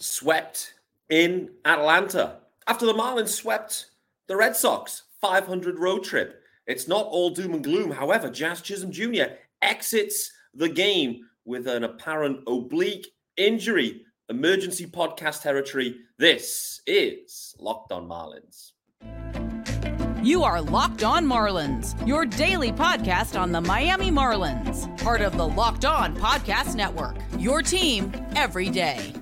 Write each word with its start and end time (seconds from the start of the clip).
swept 0.00 0.74
in 1.10 1.50
Atlanta 1.64 2.38
after 2.66 2.86
the 2.86 2.94
Marlins 2.94 3.28
swept 3.28 3.86
the 4.26 4.36
Red 4.36 4.56
Sox 4.56 5.02
500 5.20 5.78
road 5.78 6.02
trip. 6.02 6.42
It's 6.66 6.88
not 6.88 7.06
all 7.06 7.30
doom 7.30 7.54
and 7.54 7.64
gloom. 7.64 7.90
However, 7.90 8.30
Jazz 8.30 8.62
Chisholm 8.62 8.92
Jr. 8.92 9.34
exits 9.62 10.32
the 10.54 10.68
game 10.68 11.28
with 11.44 11.66
an 11.66 11.84
apparent 11.84 12.40
oblique 12.46 13.08
injury. 13.36 14.02
Emergency 14.28 14.86
podcast 14.86 15.42
territory. 15.42 15.96
This 16.16 16.80
is 16.86 17.54
Locked 17.58 17.90
On 17.90 18.08
Marlins. 18.08 18.72
You 20.22 20.44
are 20.44 20.60
Locked 20.60 21.02
On 21.02 21.26
Marlins, 21.26 22.06
your 22.06 22.26
daily 22.26 22.70
podcast 22.70 23.40
on 23.40 23.52
the 23.52 23.60
Miami 23.60 24.10
Marlins, 24.10 24.86
part 25.02 25.22
of 25.22 25.36
the 25.36 25.48
Locked 25.48 25.86
On 25.86 26.14
Podcast 26.14 26.76
Network. 26.76 27.16
Your 27.38 27.62
team 27.62 28.12
every 28.36 28.68
day. 28.68 29.14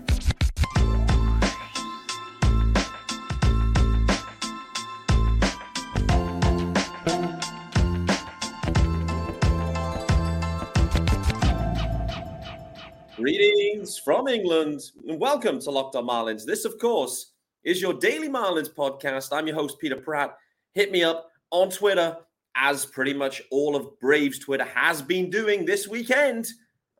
Greetings 13.18 13.98
from 13.98 14.28
England 14.28 14.92
and 15.08 15.18
welcome 15.18 15.58
to 15.58 15.72
Locked 15.72 15.96
On 15.96 16.06
Marlins. 16.06 16.44
This, 16.44 16.64
of 16.64 16.78
course, 16.78 17.32
is 17.64 17.82
your 17.82 17.92
daily 17.94 18.28
Marlins 18.28 18.72
podcast. 18.72 19.30
I'm 19.32 19.48
your 19.48 19.56
host, 19.56 19.80
Peter 19.80 19.96
Pratt. 19.96 20.36
Hit 20.74 20.92
me 20.92 21.02
up 21.02 21.32
on 21.50 21.68
Twitter, 21.68 22.16
as 22.54 22.86
pretty 22.86 23.12
much 23.12 23.42
all 23.50 23.74
of 23.74 23.98
Braves 23.98 24.38
Twitter 24.38 24.66
has 24.66 25.02
been 25.02 25.30
doing 25.30 25.64
this 25.64 25.88
weekend. 25.88 26.46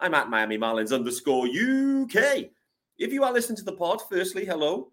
I'm 0.01 0.13
at 0.13 0.29
Miami 0.29 0.59
Marlins 0.59 0.93
underscore 0.93 1.47
UK. 1.47 2.51
If 2.99 3.13
you 3.13 3.23
are 3.23 3.33
listening 3.33 3.59
to 3.59 3.65
the 3.65 3.77
pod, 3.77 4.03
firstly, 4.11 4.45
hello. 4.45 4.91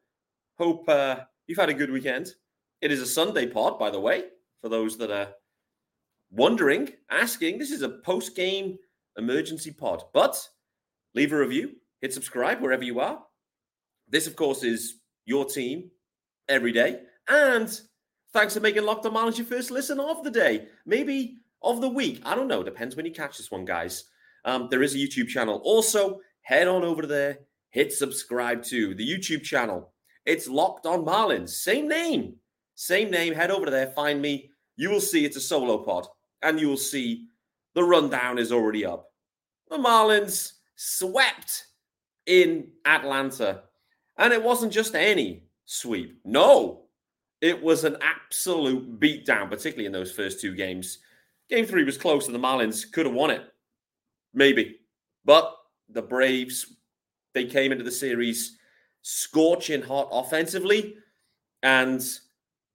Hope 0.59 0.88
uh, 0.88 1.22
you've 1.47 1.57
had 1.57 1.69
a 1.69 1.73
good 1.73 1.89
weekend. 1.89 2.35
It 2.81 2.91
is 2.91 3.02
a 3.02 3.07
Sunday 3.07 3.47
pod, 3.47 3.80
by 3.80 3.89
the 3.89 4.00
way, 4.00 4.25
for 4.61 4.69
those 4.69 4.95
that 5.00 5.09
are 5.09 5.30
wondering, 6.30 6.89
asking. 7.09 7.57
This 7.57 7.72
is 7.72 7.81
a 7.81 7.89
post 7.89 8.35
game 8.35 8.78
emergency 9.17 9.72
pod, 9.72 10.03
but 10.13 10.47
leave 11.16 11.33
a 11.33 11.38
review, 11.38 11.71
hit 12.02 12.13
subscribe 12.13 12.61
wherever 12.61 12.83
you 12.83 12.99
are. 12.99 13.23
This, 14.08 14.27
of 14.27 14.35
course, 14.35 14.63
is 14.63 14.99
your 15.25 15.45
team 15.45 15.89
every 16.47 16.72
day. 16.72 16.99
And 17.27 17.81
thanks 18.33 18.53
for 18.53 18.59
making 18.59 18.83
Locked 18.83 19.05
On 19.05 19.13
Marlins 19.13 19.38
your 19.38 19.47
first 19.47 19.72
listen 19.72 19.99
of 19.99 20.23
the 20.23 20.30
day, 20.30 20.67
maybe 20.85 21.38
of 21.63 21.81
the 21.81 21.89
week. 21.89 22.22
I 22.23 22.35
don't 22.35 22.47
know. 22.47 22.61
Depends 22.61 22.95
when 22.95 23.05
you 23.05 23.11
catch 23.11 23.38
this 23.38 23.49
one, 23.49 23.66
guys. 23.66 24.03
Um, 24.44 24.67
there 24.69 24.83
is 24.83 24.94
a 24.94 24.99
YouTube 24.99 25.27
channel. 25.27 25.61
Also, 25.63 26.19
head 26.44 26.67
on 26.67 26.83
over 26.83 27.07
there, 27.07 27.39
hit 27.72 27.91
subscribe 27.91 28.61
to 28.66 28.94
the 28.94 29.07
YouTube 29.07 29.41
channel. 29.41 29.94
It's 30.25 30.47
Locked 30.47 30.85
On 30.85 31.03
Marlins. 31.03 31.50
Same 31.50 31.88
name. 31.88 32.35
Same 32.75 33.09
name. 33.09 33.33
Head 33.33 33.52
over 33.52 33.69
there, 33.72 33.88
find 33.88 34.22
me. 34.22 34.52
You 34.75 34.89
will 34.89 35.02
see 35.02 35.25
it's 35.25 35.38
a 35.38 35.41
solo 35.41 35.77
pod, 35.79 36.05
and 36.44 36.59
you 36.59 36.67
will 36.67 36.77
see 36.77 37.27
the 37.73 37.83
rundown 37.83 38.38
is 38.38 38.52
already 38.52 38.85
up. 38.85 39.07
The 39.69 39.77
Marlins 39.77 40.52
swept 40.76 41.66
in 42.26 42.68
Atlanta. 42.86 43.64
And 44.18 44.34
it 44.34 44.44
wasn't 44.44 44.72
just 44.72 44.95
any 44.95 45.44
sweep. 45.66 46.20
No, 46.23 46.84
it 47.42 47.62
was 47.62 47.84
an 47.84 47.98
absolute 48.02 49.00
beatdown, 49.00 49.50
particularly 49.50 49.86
in 49.86 49.92
those 49.92 50.12
first 50.12 50.40
two 50.40 50.56
games. 50.56 51.00
Game 51.50 51.66
three 51.66 51.84
was 51.84 51.98
close, 51.98 52.26
and 52.26 52.34
the 52.34 52.40
Marlins 52.40 52.92
could 52.92 53.06
have 53.06 53.16
won 53.16 53.30
it. 53.30 53.44
Maybe. 54.34 54.80
But 55.26 55.56
the 55.90 56.02
Braves, 56.02 56.73
they 57.34 57.46
came 57.46 57.72
into 57.72 57.84
the 57.84 57.92
series 57.92 58.58
scorching 59.02 59.81
hot 59.81 60.09
offensively. 60.12 60.96
And 61.62 62.03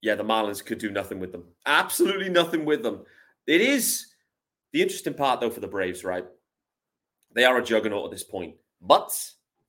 yeah, 0.02 0.14
the 0.14 0.24
Marlins 0.24 0.64
could 0.64 0.78
do 0.78 0.90
nothing 0.90 1.18
with 1.18 1.32
them. 1.32 1.44
Absolutely 1.66 2.28
nothing 2.28 2.64
with 2.64 2.82
them. 2.82 3.04
It 3.46 3.60
is 3.60 4.06
the 4.72 4.82
interesting 4.82 5.14
part, 5.14 5.40
though, 5.40 5.50
for 5.50 5.60
the 5.60 5.66
Braves, 5.66 6.04
right? 6.04 6.24
They 7.32 7.44
are 7.44 7.58
a 7.58 7.64
juggernaut 7.64 8.06
at 8.06 8.10
this 8.10 8.24
point. 8.24 8.54
But 8.80 9.12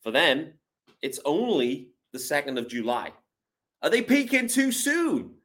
for 0.01 0.11
them, 0.11 0.53
it's 1.01 1.19
only 1.25 1.89
the 2.11 2.19
2nd 2.19 2.57
of 2.57 2.67
July. 2.67 3.11
Are 3.81 3.89
they 3.89 4.01
peaking 4.01 4.47
too 4.47 4.71
soon? 4.71 5.35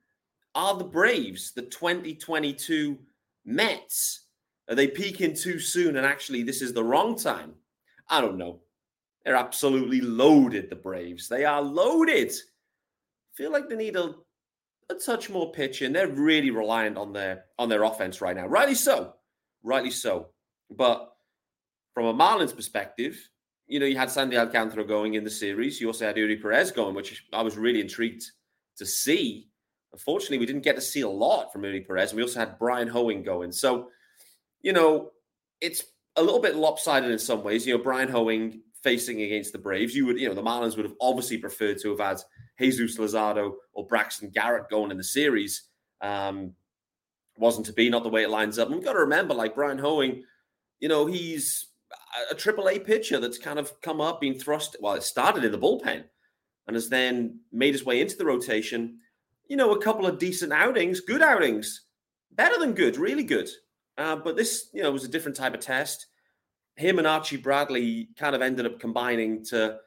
Are 0.55 0.77
the 0.77 0.85
Braves, 0.85 1.53
the 1.53 1.63
2022 1.63 2.99
Mets, 3.45 4.27
are 4.69 4.75
they 4.75 4.89
peaking 4.89 5.35
too 5.35 5.59
soon? 5.59 5.97
And 5.97 6.07
actually, 6.07 6.43
this 6.43 6.61
is 6.61 6.73
the 6.73 6.85
wrong 6.85 7.17
time. 7.17 7.55
I 8.09 8.21
don't 8.21 8.39
know. 8.39 8.61
They're 9.25 9.37
absolutely 9.37 10.01
loaded, 10.01 10.71
the 10.71 10.77
Braves. 10.77 11.29
They 11.29 11.45
are 11.45 11.63
loaded. 11.63 12.33
Feel 13.35 13.53
like 13.53 13.69
they 13.69 13.77
need 13.77 13.97
a, 13.97 14.15
a 14.91 14.95
touch 14.95 15.31
more 15.31 15.53
pitching. 15.53 15.93
They're 15.93 16.09
really 16.09 16.51
reliant 16.51 16.97
on 16.97 17.13
their 17.13 17.45
on 17.59 17.69
their 17.69 17.85
offense 17.85 18.21
right 18.21 18.37
now. 18.37 18.47
Rightly 18.47 18.75
so. 18.75 19.15
Rightly 19.63 19.91
so. 19.91 20.29
But 20.71 21.13
from 21.97 22.05
a 22.05 22.13
Marlins 22.13 22.55
perspective, 22.55 23.31
you 23.67 23.81
know, 23.81 23.87
you 23.87 23.97
had 23.97 24.11
Sandy 24.11 24.37
Alcantara 24.37 24.85
going 24.85 25.15
in 25.15 25.25
the 25.25 25.31
series. 25.31 25.81
You 25.81 25.87
also 25.87 26.05
had 26.05 26.17
Eury 26.17 26.41
Perez 26.41 26.71
going, 26.71 26.95
which 26.95 27.25
I 27.33 27.41
was 27.41 27.57
really 27.57 27.81
intrigued 27.81 28.23
to 28.77 28.85
see. 28.85 29.49
Unfortunately, 29.95 30.37
we 30.37 30.45
didn't 30.45 30.63
get 30.63 30.75
to 30.75 30.83
see 30.83 31.01
a 31.01 31.09
lot 31.09 31.51
from 31.51 31.63
Eury 31.63 31.87
Perez. 31.87 32.11
And 32.11 32.19
we 32.19 32.23
also 32.23 32.39
had 32.39 32.59
Bryan 32.59 32.87
Hoeing 32.87 33.23
going. 33.23 33.51
So, 33.51 33.89
you 34.61 34.75
know, 34.75 35.13
it's 35.63 35.85
a 36.17 36.23
little 36.23 36.39
bit 36.39 36.55
lopsided 36.55 37.11
in 37.11 37.19
some 37.19 37.43
ways. 37.43 37.67
You 37.67 37.79
know, 37.79 37.83
Bryan 37.83 38.11
Hoeing 38.11 38.61
facing 38.83 39.23
against 39.23 39.53
the 39.53 39.59
Braves. 39.59 39.97
You 39.97 40.05
would, 40.05 40.21
you 40.21 40.29
know, 40.29 40.35
the 40.35 40.43
Marlins 40.43 40.77
would 40.77 40.85
have 40.85 40.97
obviously 41.01 41.39
preferred 41.39 41.81
to 41.81 41.97
have 41.97 42.01
had 42.01 42.21
Jesus 42.61 42.99
Luzardo 42.99 43.55
or 43.73 43.87
Braxton 43.87 44.29
Garrett 44.29 44.69
going 44.69 44.91
in 44.91 44.99
the 44.99 45.03
series. 45.03 45.63
Um, 46.03 46.53
wasn't 47.39 47.65
to 47.67 47.73
be, 47.73 47.89
not 47.89 48.03
the 48.03 48.11
way 48.11 48.23
it 48.23 48.31
lines 48.31 48.59
up. 48.59 48.69
And 48.69 48.77
we've 48.77 48.85
got 48.85 48.93
to 48.93 48.99
remember, 48.99 49.33
like 49.33 49.55
Bryan 49.55 49.79
Hoeing, 49.79 50.25
you 50.79 50.91
know, 50.91 51.07
he's 51.07 51.69
a 52.31 52.35
triple 52.35 52.69
A 52.69 52.79
pitcher 52.79 53.21
that's 53.21 53.39
kind 53.39 53.59
of 53.59 53.81
come 53.81 54.01
up, 54.01 54.21
been 54.21 54.39
thrust. 54.39 54.77
Well, 54.81 54.95
it 54.95 55.03
started 55.03 55.45
in 55.45 55.53
the 55.53 55.59
bullpen 55.59 56.05
and 56.67 56.75
has 56.77 56.89
then 56.89 57.41
made 57.53 57.75
his 57.75 57.85
way 57.85 58.01
into 58.01 58.17
the 58.17 58.25
rotation. 58.25 58.99
You 59.49 59.57
know, 59.57 59.73
a 59.73 59.83
couple 59.83 60.07
of 60.07 60.19
decent 60.19 60.53
outings, 60.53 61.01
good 61.01 61.23
outings, 61.23 61.83
better 62.33 62.59
than 62.59 62.73
good, 62.73 62.97
really 62.97 63.25
good. 63.25 63.49
Uh, 63.99 64.17
but 64.17 64.37
this, 64.37 64.69
you 64.73 64.83
know, 64.83 64.91
was 64.91 65.05
a 65.05 65.09
different 65.09 65.37
type 65.37 65.55
of 65.55 65.61
test. 65.61 66.07
Him 66.77 66.99
and 66.99 67.07
Archie 67.07 67.39
Bradley 67.39 68.09
kind 68.19 68.35
of 68.35 68.43
ended 68.43 68.67
up 68.67 68.81
combining 68.81 69.45
to, 69.47 69.79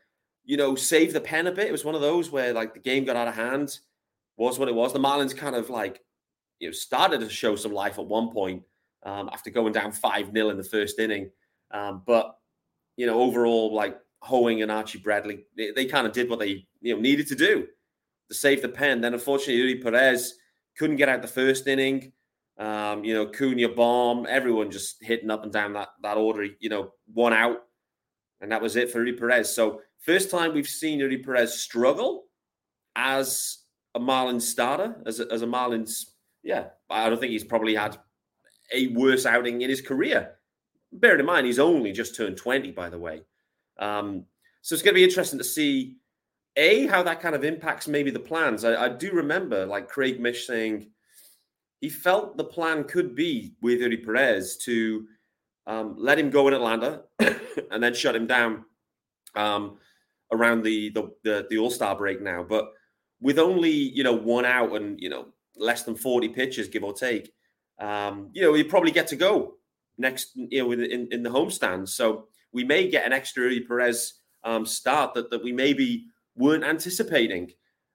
you 0.43 0.57
know, 0.57 0.75
save 0.75 1.13
the 1.13 1.21
pen 1.21 1.47
a 1.47 1.51
bit. 1.51 1.67
It 1.67 1.71
was 1.71 1.85
one 1.85 1.95
of 1.95 2.01
those 2.01 2.31
where 2.31 2.53
like 2.53 2.73
the 2.73 2.79
game 2.79 3.05
got 3.05 3.15
out 3.15 3.27
of 3.27 3.35
hand, 3.35 3.77
was 4.37 4.57
what 4.57 4.69
it 4.69 4.75
was. 4.75 4.93
The 4.93 4.99
Marlins 4.99 5.35
kind 5.35 5.55
of 5.55 5.69
like, 5.69 6.01
you 6.59 6.69
know, 6.69 6.71
started 6.71 7.19
to 7.19 7.29
show 7.29 7.55
some 7.55 7.73
life 7.73 7.99
at 7.99 8.05
one 8.05 8.31
point 8.31 8.63
um, 9.03 9.29
after 9.31 9.49
going 9.49 9.73
down 9.73 9.91
5 9.91 10.31
0 10.31 10.49
in 10.49 10.57
the 10.57 10.63
first 10.63 10.97
inning. 10.97 11.29
Um, 11.71 12.03
but 12.05 12.35
you 12.97 13.05
know, 13.05 13.19
overall, 13.21 13.73
like 13.73 13.97
Hoeing 14.21 14.61
and 14.61 14.71
Archie 14.71 14.99
Bradley, 14.99 15.45
they, 15.55 15.71
they 15.71 15.85
kind 15.85 16.05
of 16.05 16.13
did 16.13 16.29
what 16.29 16.39
they 16.39 16.67
you 16.81 16.95
know 16.95 17.01
needed 17.01 17.27
to 17.27 17.35
do 17.35 17.67
to 18.29 18.35
save 18.35 18.61
the 18.61 18.69
pen. 18.69 19.01
Then 19.01 19.13
unfortunately, 19.13 19.61
Eury 19.61 19.81
Perez 19.81 20.35
couldn't 20.77 20.97
get 20.97 21.09
out 21.09 21.21
the 21.21 21.27
first 21.27 21.67
inning. 21.67 22.11
Um, 22.57 23.05
you 23.05 23.13
know, 23.13 23.27
Acuna 23.27 23.69
bomb, 23.69 24.25
everyone 24.27 24.69
just 24.69 24.97
hitting 25.01 25.31
up 25.31 25.43
and 25.43 25.53
down 25.53 25.73
that 25.73 25.89
that 26.03 26.17
order. 26.17 26.45
You 26.59 26.69
know, 26.69 26.91
one 27.13 27.33
out, 27.33 27.59
and 28.41 28.51
that 28.51 28.61
was 28.61 28.75
it 28.75 28.91
for 28.91 29.03
Eury 29.03 29.17
Perez. 29.17 29.53
So 29.53 29.81
first 29.99 30.29
time 30.29 30.53
we've 30.53 30.67
seen 30.67 30.99
Eury 30.99 31.23
Perez 31.23 31.59
struggle 31.59 32.25
as 32.95 33.59
a 33.95 33.99
Marlins 33.99 34.41
starter, 34.41 34.95
as 35.05 35.19
a, 35.19 35.31
as 35.31 35.41
a 35.41 35.47
Marlins. 35.47 36.05
Yeah, 36.43 36.67
I 36.89 37.09
don't 37.09 37.19
think 37.19 37.31
he's 37.31 37.43
probably 37.43 37.75
had 37.75 37.97
a 38.73 38.87
worse 38.87 39.25
outing 39.25 39.61
in 39.61 39.69
his 39.69 39.81
career 39.81 40.38
bearing 40.91 41.19
in 41.19 41.25
mind 41.25 41.45
he's 41.45 41.59
only 41.59 41.91
just 41.91 42.15
turned 42.15 42.37
20, 42.37 42.71
by 42.71 42.89
the 42.89 42.97
way. 42.97 43.21
Um, 43.79 44.25
so 44.61 44.73
it's 44.73 44.81
going 44.81 44.93
to 44.93 44.99
be 44.99 45.03
interesting 45.03 45.39
to 45.39 45.45
see 45.45 45.97
a 46.55 46.87
how 46.87 47.03
that 47.03 47.21
kind 47.21 47.35
of 47.35 47.43
impacts 47.43 47.87
maybe 47.87 48.11
the 48.11 48.19
plans. 48.19 48.65
I, 48.65 48.85
I 48.85 48.89
do 48.89 49.11
remember 49.11 49.65
like 49.65 49.87
Craig 49.87 50.19
Mish 50.19 50.45
saying 50.45 50.89
he 51.79 51.89
felt 51.89 52.35
the 52.35 52.43
plan 52.43 52.83
could 52.83 53.15
be 53.15 53.53
with 53.61 53.79
Eury 53.79 54.03
Perez 54.03 54.57
to 54.57 55.07
um, 55.67 55.95
let 55.97 56.19
him 56.19 56.29
go 56.29 56.47
in 56.47 56.53
Atlanta 56.53 57.03
and 57.71 57.81
then 57.81 57.93
shut 57.93 58.15
him 58.15 58.27
down 58.27 58.65
um, 59.35 59.77
around 60.31 60.63
the 60.63 60.89
the, 60.89 61.11
the, 61.23 61.47
the 61.49 61.57
All 61.57 61.71
Star 61.71 61.95
break 61.95 62.21
now. 62.21 62.43
But 62.43 62.71
with 63.21 63.39
only 63.39 63.71
you 63.71 64.03
know 64.03 64.13
one 64.13 64.45
out 64.45 64.75
and 64.75 64.99
you 64.99 65.09
know 65.09 65.27
less 65.55 65.83
than 65.83 65.95
forty 65.95 66.27
pitches, 66.27 66.67
give 66.67 66.83
or 66.83 66.93
take, 66.93 67.31
um, 67.79 68.29
you 68.33 68.41
know 68.41 68.53
he'd 68.53 68.69
probably 68.69 68.91
get 68.91 69.07
to 69.07 69.15
go 69.15 69.58
next, 69.99 70.31
you 70.35 70.63
know, 70.63 70.71
in, 70.71 71.07
in 71.11 71.23
the 71.23 71.29
homestand. 71.29 71.89
So 71.89 72.27
we 72.51 72.63
may 72.63 72.89
get 72.89 73.05
an 73.05 73.13
extra 73.13 73.43
Eury 73.43 73.67
Perez 73.67 74.13
um, 74.43 74.65
start 74.65 75.13
that, 75.13 75.29
that 75.29 75.43
we 75.43 75.51
maybe 75.51 76.05
weren't 76.35 76.63
anticipating. 76.63 77.51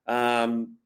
Um, 0.07 0.77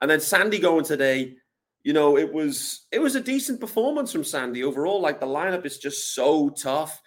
and 0.00 0.10
then 0.10 0.20
Sandy 0.20 0.58
going 0.58 0.84
today, 0.84 1.36
you 1.84 1.92
know, 1.92 2.18
it 2.18 2.32
was 2.32 2.86
it 2.90 2.98
was 2.98 3.14
a 3.14 3.20
decent 3.20 3.60
performance 3.60 4.10
from 4.10 4.24
Sandy 4.24 4.64
overall. 4.64 5.00
Like 5.00 5.20
the 5.20 5.26
lineup 5.26 5.64
is 5.64 5.78
just 5.78 6.14
so 6.14 6.50
tough. 6.50 7.00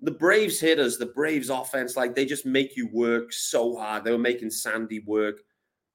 the 0.00 0.10
Braves 0.10 0.60
hitters, 0.60 0.96
the 0.96 1.06
Braves 1.06 1.50
offense, 1.50 1.96
like 1.96 2.14
they 2.14 2.24
just 2.24 2.46
make 2.46 2.76
you 2.76 2.88
work 2.92 3.32
so 3.32 3.76
hard. 3.76 4.04
They 4.04 4.12
were 4.12 4.18
making 4.18 4.50
Sandy 4.50 5.00
work 5.00 5.40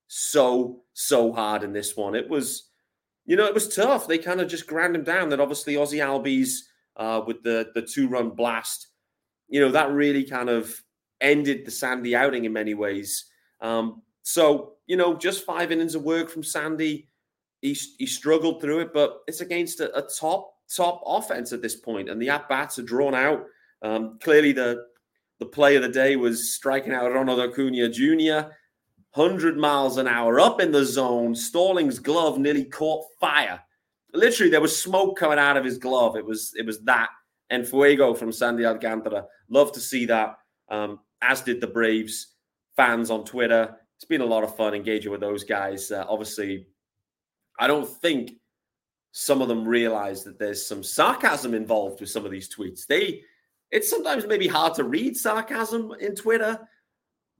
so, 0.07 0.81
so 0.93 1.31
hard 1.31 1.63
in 1.63 1.71
this 1.71 1.95
one. 1.95 2.15
It 2.15 2.29
was, 2.29 2.69
you 3.25 3.35
know, 3.35 3.45
it 3.45 3.53
was 3.53 3.73
tough. 3.73 4.07
They 4.07 4.17
kind 4.17 4.41
of 4.41 4.49
just 4.49 4.67
ground 4.67 4.95
him 4.95 5.03
down. 5.03 5.29
That 5.29 5.39
obviously 5.39 5.77
Ozzie 5.77 5.99
Albies 5.99 6.59
uh, 6.97 7.21
with 7.25 7.43
the 7.43 7.71
the 7.73 7.81
two 7.81 8.07
run 8.07 8.31
blast, 8.31 8.87
you 9.47 9.59
know, 9.59 9.71
that 9.71 9.91
really 9.91 10.23
kind 10.23 10.49
of 10.49 10.81
ended 11.21 11.65
the 11.65 11.71
Sandy 11.71 12.15
outing 12.15 12.45
in 12.45 12.53
many 12.53 12.73
ways. 12.73 13.25
Um, 13.61 14.01
so, 14.23 14.73
you 14.87 14.97
know, 14.97 15.15
just 15.15 15.45
five 15.45 15.71
innings 15.71 15.95
of 15.95 16.03
work 16.03 16.29
from 16.29 16.43
Sandy. 16.43 17.07
He, 17.61 17.77
he 17.97 18.05
struggled 18.05 18.61
through 18.61 18.81
it, 18.81 18.93
but 18.93 19.21
it's 19.27 19.41
against 19.41 19.79
a, 19.79 19.95
a 19.97 20.01
top 20.01 20.53
top 20.75 21.01
offense 21.05 21.53
at 21.53 21.61
this 21.61 21.75
point, 21.75 22.09
and 22.09 22.21
the 22.21 22.29
at 22.29 22.49
bats 22.49 22.77
are 22.77 22.83
drawn 22.83 23.15
out. 23.15 23.45
Um, 23.81 24.17
clearly, 24.21 24.51
the 24.51 24.85
the 25.39 25.45
play 25.45 25.75
of 25.75 25.81
the 25.81 25.89
day 25.89 26.15
was 26.15 26.53
striking 26.53 26.93
out 26.93 27.13
Ronald 27.13 27.39
Acuna 27.39 27.89
Jr. 27.89 28.49
100 29.15 29.57
miles 29.57 29.97
an 29.97 30.07
hour 30.07 30.39
up 30.39 30.59
in 30.59 30.71
the 30.71 30.83
zone. 30.83 31.35
Stallings' 31.35 31.99
glove 31.99 32.39
nearly 32.39 32.65
caught 32.65 33.05
fire. 33.19 33.61
Literally, 34.13 34.51
there 34.51 34.61
was 34.61 34.81
smoke 34.81 35.17
coming 35.17 35.39
out 35.39 35.57
of 35.57 35.65
his 35.65 35.77
glove. 35.77 36.15
It 36.15 36.25
was 36.25 36.53
it 36.57 36.65
was 36.65 36.79
that 36.81 37.09
and 37.49 37.67
fuego 37.67 38.13
from 38.13 38.31
Sandy 38.31 38.65
Alcantara. 38.65 39.25
Love 39.49 39.71
to 39.73 39.79
see 39.79 40.05
that. 40.05 40.37
Um, 40.69 40.99
as 41.21 41.41
did 41.41 41.61
the 41.61 41.67
Braves 41.67 42.33
fans 42.75 43.09
on 43.09 43.25
Twitter. 43.25 43.75
It's 43.97 44.05
been 44.05 44.21
a 44.21 44.25
lot 44.25 44.43
of 44.43 44.55
fun 44.55 44.73
engaging 44.73 45.11
with 45.11 45.21
those 45.21 45.43
guys. 45.43 45.91
Uh, 45.91 46.05
obviously, 46.07 46.67
I 47.59 47.67
don't 47.67 47.87
think 47.87 48.33
some 49.11 49.41
of 49.41 49.47
them 49.47 49.67
realize 49.67 50.23
that 50.23 50.39
there's 50.39 50.65
some 50.65 50.83
sarcasm 50.83 51.53
involved 51.53 52.01
with 52.01 52.09
some 52.09 52.25
of 52.25 52.31
these 52.31 52.53
tweets. 52.53 52.85
They, 52.87 53.21
it's 53.71 53.89
sometimes 53.89 54.25
maybe 54.25 54.47
hard 54.47 54.73
to 54.75 54.83
read 54.83 55.15
sarcasm 55.15 55.93
in 55.99 56.15
Twitter, 56.15 56.59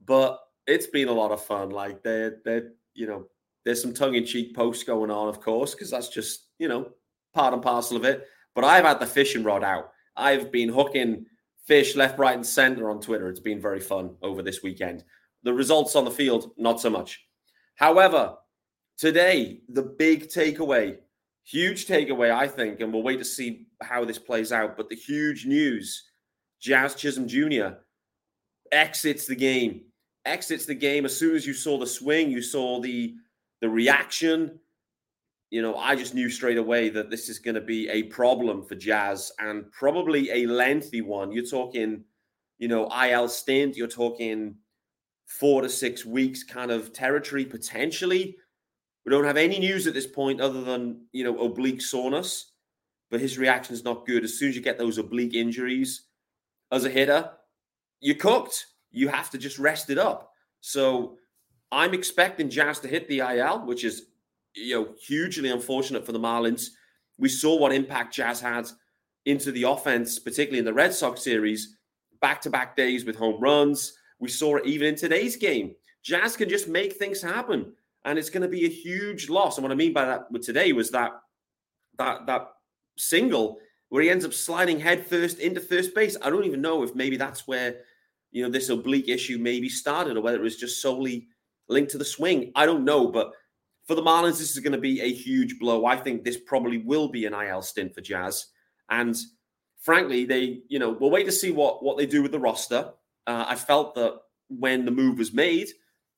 but 0.04 0.38
it's 0.66 0.86
been 0.86 1.08
a 1.08 1.12
lot 1.12 1.32
of 1.32 1.44
fun. 1.44 1.70
Like 1.70 2.02
they're, 2.02 2.38
they're, 2.44 2.72
you 2.94 3.06
know, 3.06 3.26
there's 3.64 3.80
some 3.80 3.94
tongue 3.94 4.14
in 4.14 4.26
cheek 4.26 4.54
posts 4.54 4.84
going 4.84 5.10
on, 5.10 5.28
of 5.28 5.40
course, 5.40 5.74
because 5.74 5.90
that's 5.90 6.08
just, 6.08 6.48
you 6.58 6.68
know, 6.68 6.90
part 7.32 7.54
and 7.54 7.62
parcel 7.62 7.96
of 7.96 8.04
it. 8.04 8.26
But 8.54 8.64
I've 8.64 8.84
had 8.84 9.00
the 9.00 9.06
fishing 9.06 9.42
rod 9.42 9.64
out. 9.64 9.90
I've 10.16 10.52
been 10.52 10.68
hooking 10.68 11.26
fish 11.66 11.96
left, 11.96 12.18
right, 12.18 12.36
and 12.36 12.46
center 12.46 12.90
on 12.90 13.00
Twitter. 13.00 13.28
It's 13.28 13.40
been 13.40 13.60
very 13.60 13.80
fun 13.80 14.16
over 14.22 14.42
this 14.42 14.62
weekend. 14.62 15.02
The 15.42 15.52
results 15.52 15.96
on 15.96 16.04
the 16.04 16.10
field, 16.10 16.52
not 16.56 16.80
so 16.80 16.90
much. 16.90 17.26
However, 17.76 18.36
today, 18.96 19.62
the 19.68 19.82
big 19.82 20.28
takeaway, 20.28 20.98
huge 21.44 21.86
takeaway, 21.86 22.30
I 22.30 22.46
think, 22.48 22.80
and 22.80 22.92
we'll 22.92 23.02
wait 23.02 23.18
to 23.18 23.24
see 23.24 23.66
how 23.82 24.04
this 24.04 24.18
plays 24.18 24.52
out. 24.52 24.76
But 24.76 24.88
the 24.88 24.96
huge 24.96 25.46
news 25.46 26.04
Jazz 26.60 26.94
Chisholm 26.94 27.28
Jr. 27.28 27.76
exits 28.72 29.26
the 29.26 29.36
game. 29.36 29.82
Exits 30.24 30.64
the 30.64 30.74
game 30.74 31.04
as 31.04 31.16
soon 31.16 31.36
as 31.36 31.46
you 31.46 31.52
saw 31.52 31.78
the 31.78 31.86
swing, 31.86 32.30
you 32.30 32.40
saw 32.40 32.80
the 32.80 33.14
the 33.64 33.70
reaction. 33.70 34.60
You 35.48 35.62
know, 35.62 35.76
I 35.76 35.96
just 35.96 36.12
knew 36.12 36.28
straight 36.28 36.58
away 36.58 36.90
that 36.90 37.08
this 37.08 37.30
is 37.30 37.38
going 37.38 37.54
to 37.54 37.62
be 37.62 37.88
a 37.88 38.02
problem 38.04 38.62
for 38.62 38.74
Jazz 38.74 39.32
and 39.38 39.72
probably 39.72 40.30
a 40.30 40.46
lengthy 40.46 41.00
one. 41.00 41.32
You're 41.32 41.46
talking, 41.46 42.04
you 42.58 42.68
know, 42.68 42.90
IL 42.90 43.26
stint, 43.26 43.74
you're 43.74 43.88
talking 43.88 44.56
four 45.24 45.62
to 45.62 45.68
six 45.70 46.04
weeks 46.04 46.42
kind 46.44 46.70
of 46.70 46.92
territory 46.92 47.46
potentially. 47.46 48.36
We 49.06 49.10
don't 49.10 49.24
have 49.24 49.38
any 49.38 49.58
news 49.58 49.86
at 49.86 49.94
this 49.94 50.06
point 50.06 50.42
other 50.42 50.62
than, 50.62 51.06
you 51.12 51.24
know, 51.24 51.38
oblique 51.38 51.80
soreness, 51.80 52.52
but 53.10 53.20
his 53.20 53.38
reaction 53.38 53.72
is 53.72 53.82
not 53.82 54.04
good. 54.04 54.24
As 54.24 54.38
soon 54.38 54.50
as 54.50 54.56
you 54.56 54.60
get 54.60 54.76
those 54.76 54.98
oblique 54.98 55.32
injuries 55.32 56.02
as 56.70 56.84
a 56.84 56.90
hitter, 56.90 57.30
you're 58.00 58.16
cooked. 58.16 58.66
You 58.90 59.08
have 59.08 59.30
to 59.30 59.38
just 59.38 59.58
rest 59.58 59.88
it 59.88 59.96
up. 59.96 60.32
So 60.60 61.16
I'm 61.74 61.92
expecting 61.92 62.48
Jazz 62.48 62.78
to 62.80 62.88
hit 62.88 63.08
the 63.08 63.18
IL, 63.18 63.66
which 63.66 63.82
is, 63.82 64.06
you 64.54 64.76
know, 64.76 64.94
hugely 65.00 65.50
unfortunate 65.50 66.06
for 66.06 66.12
the 66.12 66.20
Marlins. 66.20 66.68
We 67.18 67.28
saw 67.28 67.58
what 67.58 67.72
impact 67.72 68.14
Jazz 68.14 68.40
had 68.40 68.68
into 69.26 69.50
the 69.50 69.64
offense, 69.64 70.20
particularly 70.20 70.60
in 70.60 70.64
the 70.64 70.72
Red 70.72 70.94
Sox 70.94 71.22
series, 71.22 71.76
back 72.20 72.40
to 72.42 72.50
back 72.50 72.76
days 72.76 73.04
with 73.04 73.16
home 73.16 73.40
runs. 73.40 73.94
We 74.20 74.28
saw 74.28 74.56
it 74.56 74.66
even 74.66 74.88
in 74.88 74.94
today's 74.94 75.36
game. 75.36 75.74
Jazz 76.04 76.36
can 76.36 76.48
just 76.48 76.68
make 76.68 76.92
things 76.92 77.20
happen, 77.20 77.72
and 78.04 78.18
it's 78.18 78.30
going 78.30 78.42
to 78.42 78.48
be 78.48 78.66
a 78.66 78.68
huge 78.68 79.28
loss. 79.28 79.56
And 79.56 79.64
what 79.64 79.72
I 79.72 79.76
mean 79.76 79.92
by 79.92 80.04
that 80.04 80.30
with 80.30 80.42
today 80.42 80.72
was 80.72 80.90
that 80.92 81.12
that 81.98 82.26
that 82.26 82.52
single 82.96 83.58
where 83.88 84.02
he 84.02 84.10
ends 84.10 84.24
up 84.24 84.32
sliding 84.32 84.78
headfirst 84.78 85.40
into 85.40 85.60
first 85.60 85.94
base. 85.94 86.16
I 86.22 86.30
don't 86.30 86.44
even 86.44 86.60
know 86.60 86.84
if 86.84 86.94
maybe 86.94 87.16
that's 87.16 87.48
where 87.48 87.80
you 88.30 88.44
know 88.44 88.50
this 88.50 88.68
oblique 88.68 89.08
issue 89.08 89.38
maybe 89.38 89.68
started, 89.68 90.16
or 90.16 90.20
whether 90.20 90.38
it 90.38 90.42
was 90.42 90.56
just 90.56 90.80
solely 90.80 91.28
linked 91.68 91.92
to 91.92 91.98
the 91.98 92.04
swing. 92.04 92.52
I 92.54 92.66
don't 92.66 92.84
know, 92.84 93.08
but 93.08 93.32
for 93.86 93.94
the 93.94 94.02
Marlins, 94.02 94.38
this 94.38 94.52
is 94.52 94.60
going 94.60 94.72
to 94.72 94.78
be 94.78 95.00
a 95.00 95.12
huge 95.12 95.58
blow. 95.58 95.86
I 95.86 95.96
think 95.96 96.24
this 96.24 96.38
probably 96.38 96.78
will 96.78 97.08
be 97.08 97.26
an 97.26 97.34
IL 97.34 97.62
stint 97.62 97.94
for 97.94 98.00
Jazz, 98.00 98.46
and 98.88 99.16
frankly, 99.80 100.24
they 100.24 100.62
you 100.68 100.78
know 100.78 100.90
we'll 100.90 101.10
wait 101.10 101.26
to 101.26 101.32
see 101.32 101.52
what 101.52 101.82
what 101.82 101.96
they 101.96 102.06
do 102.06 102.22
with 102.22 102.32
the 102.32 102.40
roster. 102.40 102.92
Uh, 103.26 103.44
I 103.48 103.54
felt 103.54 103.94
that 103.94 104.14
when 104.48 104.84
the 104.84 104.90
move 104.90 105.18
was 105.18 105.32
made, 105.32 105.68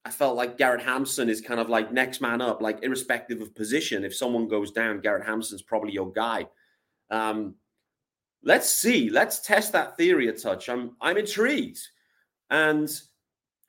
I 0.05 0.11
felt 0.11 0.37
like 0.37 0.59
Garrett 0.59 0.83
Hampson 0.83 1.29
is 1.29 1.41
kind 1.41 1.61
of 1.61 1.69
like 1.69 1.93
next 1.93 2.21
man 2.21 2.41
up, 2.41 2.63
like 2.63 2.83
irrespective 2.83 3.41
of 3.41 3.55
position. 3.55 4.05
If 4.05 4.15
someone 4.15 4.49
goes 4.49 4.71
down, 4.71 5.01
Garrett 5.01 5.27
Hampson's 5.27 5.63
probably 5.63 5.93
your 5.93 6.13
guy. 6.13 6.47
Um, 7.11 7.57
let's 8.45 8.73
see. 8.73 9.11
Let's 9.11 9.41
test 9.41 9.73
that 9.73 9.97
theory 9.97 10.29
a 10.29 10.33
touch. 10.33 10.69
I'm 10.69 10.97
I'm 11.01 11.17
intrigued, 11.17 11.81
and 12.51 12.89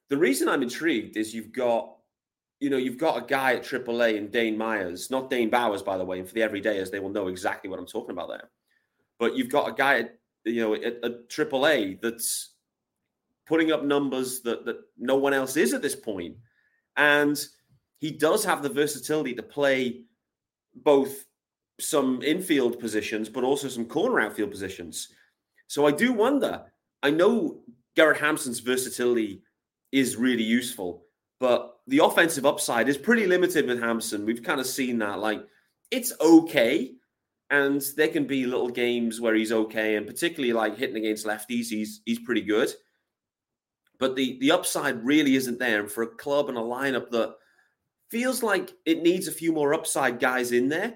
the 0.09 0.17
reason 0.17 0.47
I'm 0.47 0.63
intrigued 0.63 1.17
is 1.17 1.33
you've 1.33 1.51
got, 1.51 1.95
you 2.59 2.69
know, 2.69 2.77
you've 2.77 2.97
got 2.97 3.21
a 3.21 3.25
guy 3.25 3.55
at 3.55 3.63
AAA 3.63 4.15
in 4.15 4.29
Dane 4.29 4.57
Myers, 4.57 5.11
not 5.11 5.29
Dane 5.29 5.49
Bowers, 5.49 5.81
by 5.81 5.97
the 5.97 6.05
way. 6.05 6.19
And 6.19 6.27
for 6.27 6.33
the 6.33 6.41
everydayers, 6.41 6.91
they 6.91 6.99
will 6.99 7.09
know 7.09 7.27
exactly 7.27 7.69
what 7.69 7.79
I'm 7.79 7.85
talking 7.85 8.11
about 8.11 8.29
there. 8.29 8.49
But 9.19 9.35
you've 9.35 9.49
got 9.49 9.69
a 9.69 9.73
guy 9.73 9.99
at, 9.99 10.17
you 10.45 10.61
know, 10.61 10.73
at, 10.75 11.03
at 11.03 11.29
AAA 11.29 12.01
that's 12.01 12.53
putting 13.45 13.71
up 13.71 13.83
numbers 13.83 14.41
that 14.41 14.65
that 14.65 14.77
no 14.97 15.15
one 15.15 15.33
else 15.33 15.55
is 15.57 15.73
at 15.73 15.81
this 15.81 15.95
point, 15.95 16.35
and 16.95 17.43
he 17.99 18.11
does 18.11 18.45
have 18.45 18.61
the 18.61 18.69
versatility 18.69 19.33
to 19.33 19.43
play 19.43 20.03
both 20.75 21.25
some 21.79 22.21
infield 22.21 22.79
positions, 22.79 23.29
but 23.29 23.43
also 23.43 23.67
some 23.67 23.85
corner 23.85 24.19
outfield 24.19 24.51
positions. 24.51 25.09
So 25.67 25.85
I 25.85 25.91
do 25.91 26.13
wonder. 26.13 26.63
I 27.03 27.11
know 27.11 27.59
Garrett 27.95 28.19
Hampson's 28.19 28.59
versatility 28.59 29.41
is 29.91 30.15
really 30.15 30.43
useful, 30.43 31.05
but 31.39 31.77
the 31.87 31.99
offensive 31.99 32.45
upside 32.45 32.89
is 32.89 32.97
pretty 32.97 33.25
limited 33.25 33.67
with 33.67 33.81
Hampson. 33.81 34.25
We've 34.25 34.43
kind 34.43 34.59
of 34.59 34.67
seen 34.67 34.99
that. 34.99 35.19
Like 35.19 35.41
it's 35.91 36.13
okay, 36.19 36.93
and 37.49 37.81
there 37.95 38.09
can 38.09 38.25
be 38.25 38.45
little 38.45 38.69
games 38.69 39.21
where 39.21 39.35
he's 39.35 39.51
okay, 39.51 39.95
and 39.95 40.05
particularly 40.05 40.53
like 40.53 40.77
hitting 40.77 40.97
against 40.97 41.25
lefties, 41.25 41.67
he's 41.67 42.01
he's 42.05 42.19
pretty 42.19 42.41
good. 42.41 42.73
But 43.99 44.15
the 44.15 44.37
the 44.39 44.51
upside 44.51 45.05
really 45.05 45.35
isn't 45.35 45.59
there. 45.59 45.79
And 45.79 45.91
for 45.91 46.03
a 46.03 46.15
club 46.15 46.49
and 46.49 46.57
a 46.57 46.61
lineup 46.61 47.09
that 47.11 47.35
feels 48.09 48.43
like 48.43 48.73
it 48.85 49.01
needs 49.01 49.27
a 49.27 49.31
few 49.31 49.51
more 49.51 49.73
upside 49.73 50.19
guys 50.19 50.51
in 50.51 50.69
there, 50.69 50.95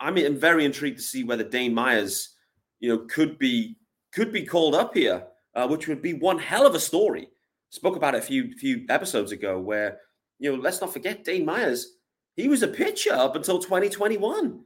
I 0.00 0.10
mean, 0.10 0.26
I'm 0.26 0.38
very 0.38 0.64
intrigued 0.64 0.98
to 0.98 1.02
see 1.02 1.24
whether 1.24 1.44
Dane 1.44 1.74
Myers, 1.74 2.34
you 2.80 2.88
know, 2.88 3.06
could 3.06 3.38
be 3.38 3.76
could 4.12 4.32
be 4.32 4.44
called 4.44 4.74
up 4.74 4.94
here, 4.94 5.24
uh, 5.54 5.68
which 5.68 5.86
would 5.88 6.02
be 6.02 6.14
one 6.14 6.38
hell 6.38 6.66
of 6.66 6.74
a 6.74 6.80
story. 6.80 7.28
Spoke 7.70 7.96
about 7.96 8.14
it 8.14 8.18
a 8.18 8.26
few 8.26 8.52
few 8.54 8.84
episodes 8.88 9.32
ago, 9.32 9.58
where 9.58 9.98
you 10.38 10.50
know, 10.50 10.60
let's 10.60 10.80
not 10.80 10.92
forget 10.92 11.24
Dane 11.24 11.44
Myers. 11.44 11.96
He 12.36 12.48
was 12.48 12.62
a 12.62 12.68
pitcher 12.68 13.12
up 13.12 13.36
until 13.36 13.58
2021. 13.58 14.60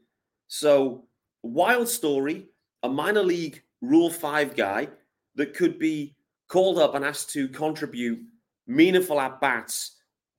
So 0.48 1.04
wild 1.42 1.88
story, 1.88 2.48
a 2.82 2.88
minor 2.88 3.22
league 3.22 3.62
Rule 3.80 4.10
Five 4.10 4.54
guy 4.54 4.88
that 5.34 5.54
could 5.54 5.78
be 5.78 6.14
called 6.48 6.78
up 6.78 6.94
and 6.94 7.04
asked 7.04 7.30
to 7.30 7.48
contribute 7.48 8.20
meaningful 8.66 9.20
at 9.20 9.40
bats 9.40 9.96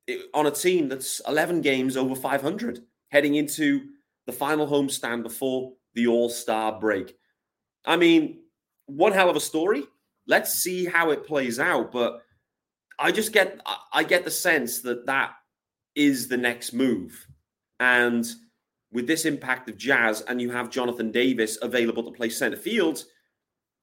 eh, 0.07 0.17
on 0.33 0.45
a 0.45 0.51
team 0.51 0.87
that's 0.87 1.21
11 1.27 1.61
games 1.61 1.97
over 1.97 2.15
500 2.15 2.83
heading 3.09 3.35
into 3.35 3.81
the 4.25 4.31
final 4.31 4.67
homestand 4.67 5.23
before 5.23 5.73
the 5.95 6.07
All 6.07 6.29
Star 6.29 6.79
break. 6.79 7.15
I 7.85 7.97
mean, 7.97 8.43
one 8.85 9.11
hell 9.11 9.29
of 9.29 9.35
a 9.35 9.41
story. 9.41 9.83
Let's 10.27 10.53
see 10.53 10.85
how 10.85 11.11
it 11.11 11.27
plays 11.27 11.59
out. 11.59 11.91
But 11.91 12.21
I 12.99 13.11
just 13.11 13.33
get, 13.33 13.59
I 13.91 14.03
get 14.03 14.23
the 14.23 14.31
sense 14.31 14.81
that 14.81 15.05
that 15.05 15.33
is 15.95 16.27
the 16.27 16.37
next 16.37 16.73
move. 16.73 17.27
And 17.79 18.25
with 18.91 19.07
this 19.07 19.25
impact 19.25 19.69
of 19.69 19.77
Jazz, 19.77 20.21
and 20.21 20.41
you 20.41 20.51
have 20.51 20.69
Jonathan 20.69 21.11
Davis 21.11 21.57
available 21.61 22.03
to 22.03 22.11
play 22.11 22.29
center 22.29 22.57
field, 22.57 23.03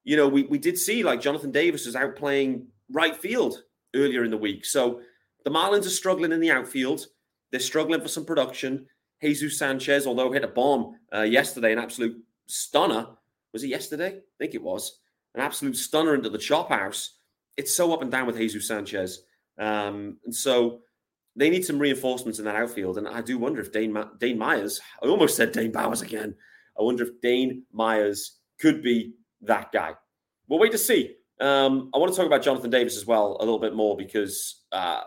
you 0.04 0.16
know, 0.16 0.28
we, 0.28 0.44
we 0.44 0.58
did 0.58 0.78
see 0.78 1.02
like 1.02 1.20
Jonathan 1.20 1.50
Davis 1.50 1.86
was 1.86 1.96
out 1.96 2.16
playing 2.16 2.66
right 2.90 3.16
field 3.16 3.62
earlier 3.94 4.24
in 4.24 4.30
the 4.30 4.36
week. 4.38 4.64
So 4.64 5.00
the 5.44 5.50
Marlins 5.50 5.86
are 5.86 5.90
struggling 5.90 6.32
in 6.32 6.40
the 6.40 6.50
outfield. 6.50 7.06
They're 7.50 7.60
struggling 7.60 8.00
for 8.00 8.08
some 8.08 8.24
production. 8.24 8.86
Jesus 9.22 9.58
Sanchez, 9.58 10.06
although 10.06 10.32
hit 10.32 10.44
a 10.44 10.48
bomb 10.48 10.94
uh, 11.14 11.22
yesterday, 11.22 11.72
an 11.72 11.78
absolute 11.78 12.16
stunner. 12.46 13.08
Was 13.52 13.64
it 13.64 13.68
yesterday? 13.68 14.16
I 14.16 14.36
think 14.38 14.54
it 14.54 14.62
was. 14.62 15.00
an 15.34 15.40
absolute 15.40 15.76
stunner 15.76 16.14
into 16.14 16.30
the 16.30 16.38
chop 16.38 16.70
house. 16.70 17.18
It's 17.60 17.74
so 17.74 17.92
up 17.92 18.00
and 18.00 18.10
down 18.10 18.26
with 18.26 18.38
Jesus 18.38 18.66
Sanchez. 18.66 19.22
Um, 19.58 20.16
and 20.24 20.34
so 20.34 20.80
they 21.36 21.50
need 21.50 21.62
some 21.62 21.78
reinforcements 21.78 22.38
in 22.38 22.46
that 22.46 22.56
outfield. 22.56 22.96
And 22.96 23.06
I 23.06 23.20
do 23.20 23.36
wonder 23.36 23.60
if 23.60 23.70
Dane, 23.70 23.92
Ma- 23.92 24.08
Dane 24.18 24.38
Myers, 24.38 24.80
I 25.02 25.06
almost 25.08 25.36
said 25.36 25.52
Dane 25.52 25.70
Bowers 25.70 26.00
again. 26.00 26.34
I 26.78 26.82
wonder 26.82 27.04
if 27.04 27.20
Dane 27.20 27.64
Myers 27.70 28.38
could 28.58 28.82
be 28.82 29.12
that 29.42 29.72
guy. 29.72 29.92
We'll 30.48 30.58
wait 30.58 30.72
to 30.72 30.78
see. 30.78 31.16
Um, 31.38 31.90
I 31.94 31.98
want 31.98 32.10
to 32.10 32.16
talk 32.16 32.26
about 32.26 32.42
Jonathan 32.42 32.70
Davis 32.70 32.96
as 32.96 33.04
well 33.04 33.36
a 33.38 33.44
little 33.44 33.58
bit 33.58 33.74
more 33.74 33.94
because 33.94 34.62
uh, 34.72 35.02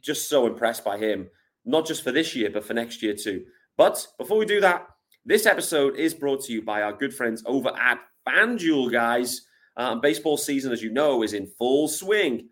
just 0.00 0.28
so 0.28 0.46
impressed 0.46 0.84
by 0.84 0.98
him, 0.98 1.28
not 1.64 1.84
just 1.84 2.04
for 2.04 2.12
this 2.12 2.36
year, 2.36 2.50
but 2.50 2.64
for 2.64 2.74
next 2.74 3.02
year 3.02 3.14
too. 3.14 3.44
But 3.76 4.06
before 4.18 4.38
we 4.38 4.46
do 4.46 4.60
that, 4.60 4.86
this 5.24 5.46
episode 5.46 5.96
is 5.96 6.14
brought 6.14 6.44
to 6.44 6.52
you 6.52 6.62
by 6.62 6.82
our 6.82 6.92
good 6.92 7.12
friends 7.12 7.42
over 7.46 7.70
at 7.76 7.98
FanDuel, 8.26 8.92
guys. 8.92 9.42
Um, 9.78 10.00
baseball 10.00 10.36
season, 10.36 10.72
as 10.72 10.82
you 10.82 10.90
know, 10.90 11.22
is 11.22 11.32
in 11.32 11.46
full 11.46 11.86
swing, 11.88 12.48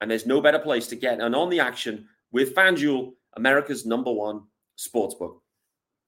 and 0.00 0.10
there's 0.10 0.26
no 0.26 0.40
better 0.40 0.58
place 0.58 0.86
to 0.88 0.96
get 0.96 1.20
and 1.20 1.36
on 1.36 1.50
the 1.50 1.60
action 1.60 2.08
with 2.32 2.54
FanDuel, 2.54 3.12
America's 3.36 3.84
number 3.84 4.10
one 4.10 4.42
sportsbook. 4.78 5.40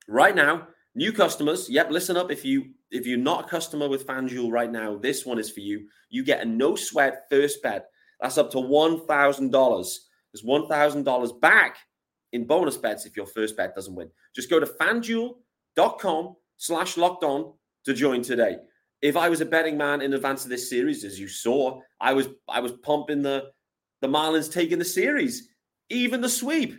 Right 0.09 0.35
now, 0.35 0.69
new 0.95 1.13
customers, 1.13 1.69
yep, 1.69 1.91
listen 1.91 2.17
up. 2.17 2.31
If 2.31 2.45
you 2.45 2.71
if 2.91 3.07
you're 3.07 3.19
not 3.19 3.45
a 3.45 3.49
customer 3.49 3.89
with 3.89 4.07
FanDuel 4.07 4.51
right 4.51 4.73
now, 4.73 4.97
this 4.97 5.25
one 5.25 5.39
is 5.39 5.51
for 5.51 5.61
you. 5.61 5.89
You 6.09 6.25
get 6.25 6.43
a 6.43 6.45
no 6.45 6.75
sweat 6.75 7.27
first 7.31 7.63
bet. 7.63 7.87
That's 8.21 8.39
up 8.39 8.51
to 8.53 8.61
one 8.61 9.07
thousand 9.07 9.53
dollars. 9.53 10.09
There's 10.33 10.45
one 10.45 10.69
thousand 10.69 11.05
dollars 11.05 11.33
back 11.33 11.77
in 12.33 12.47
bonus 12.47 12.79
bets 12.79 13.05
if 13.05 13.17
your 13.17 13.27
first 13.27 13.57
bet 13.57 13.75
doesn't 13.75 13.95
win. 13.95 14.11
Just 14.35 14.49
go 14.49 14.59
to 14.59 14.67
fanduel.com 14.67 16.37
slash 16.57 16.97
locked 16.97 17.25
on 17.25 17.53
to 17.85 17.93
join 17.93 18.23
today. 18.23 18.57
If 19.03 19.17
I 19.17 19.29
was 19.29 19.41
a 19.41 19.47
betting 19.47 19.77
man 19.77 20.01
in 20.01 20.15
advance 20.15 20.45
of 20.45 20.51
this 20.51 20.71
series, 20.71 21.05
as 21.05 21.19
you 21.19 21.29
saw, 21.29 21.81
I 22.01 22.13
was 22.15 22.29
I 22.49 22.61
was 22.61 22.73
pumping 22.73 23.23
the 23.23 23.51
the 24.01 24.09
Marlins 24.09 24.51
taking 24.51 24.79
the 24.79 24.85
series, 24.85 25.49
even 25.91 26.21
the 26.21 26.29
sweep. 26.29 26.79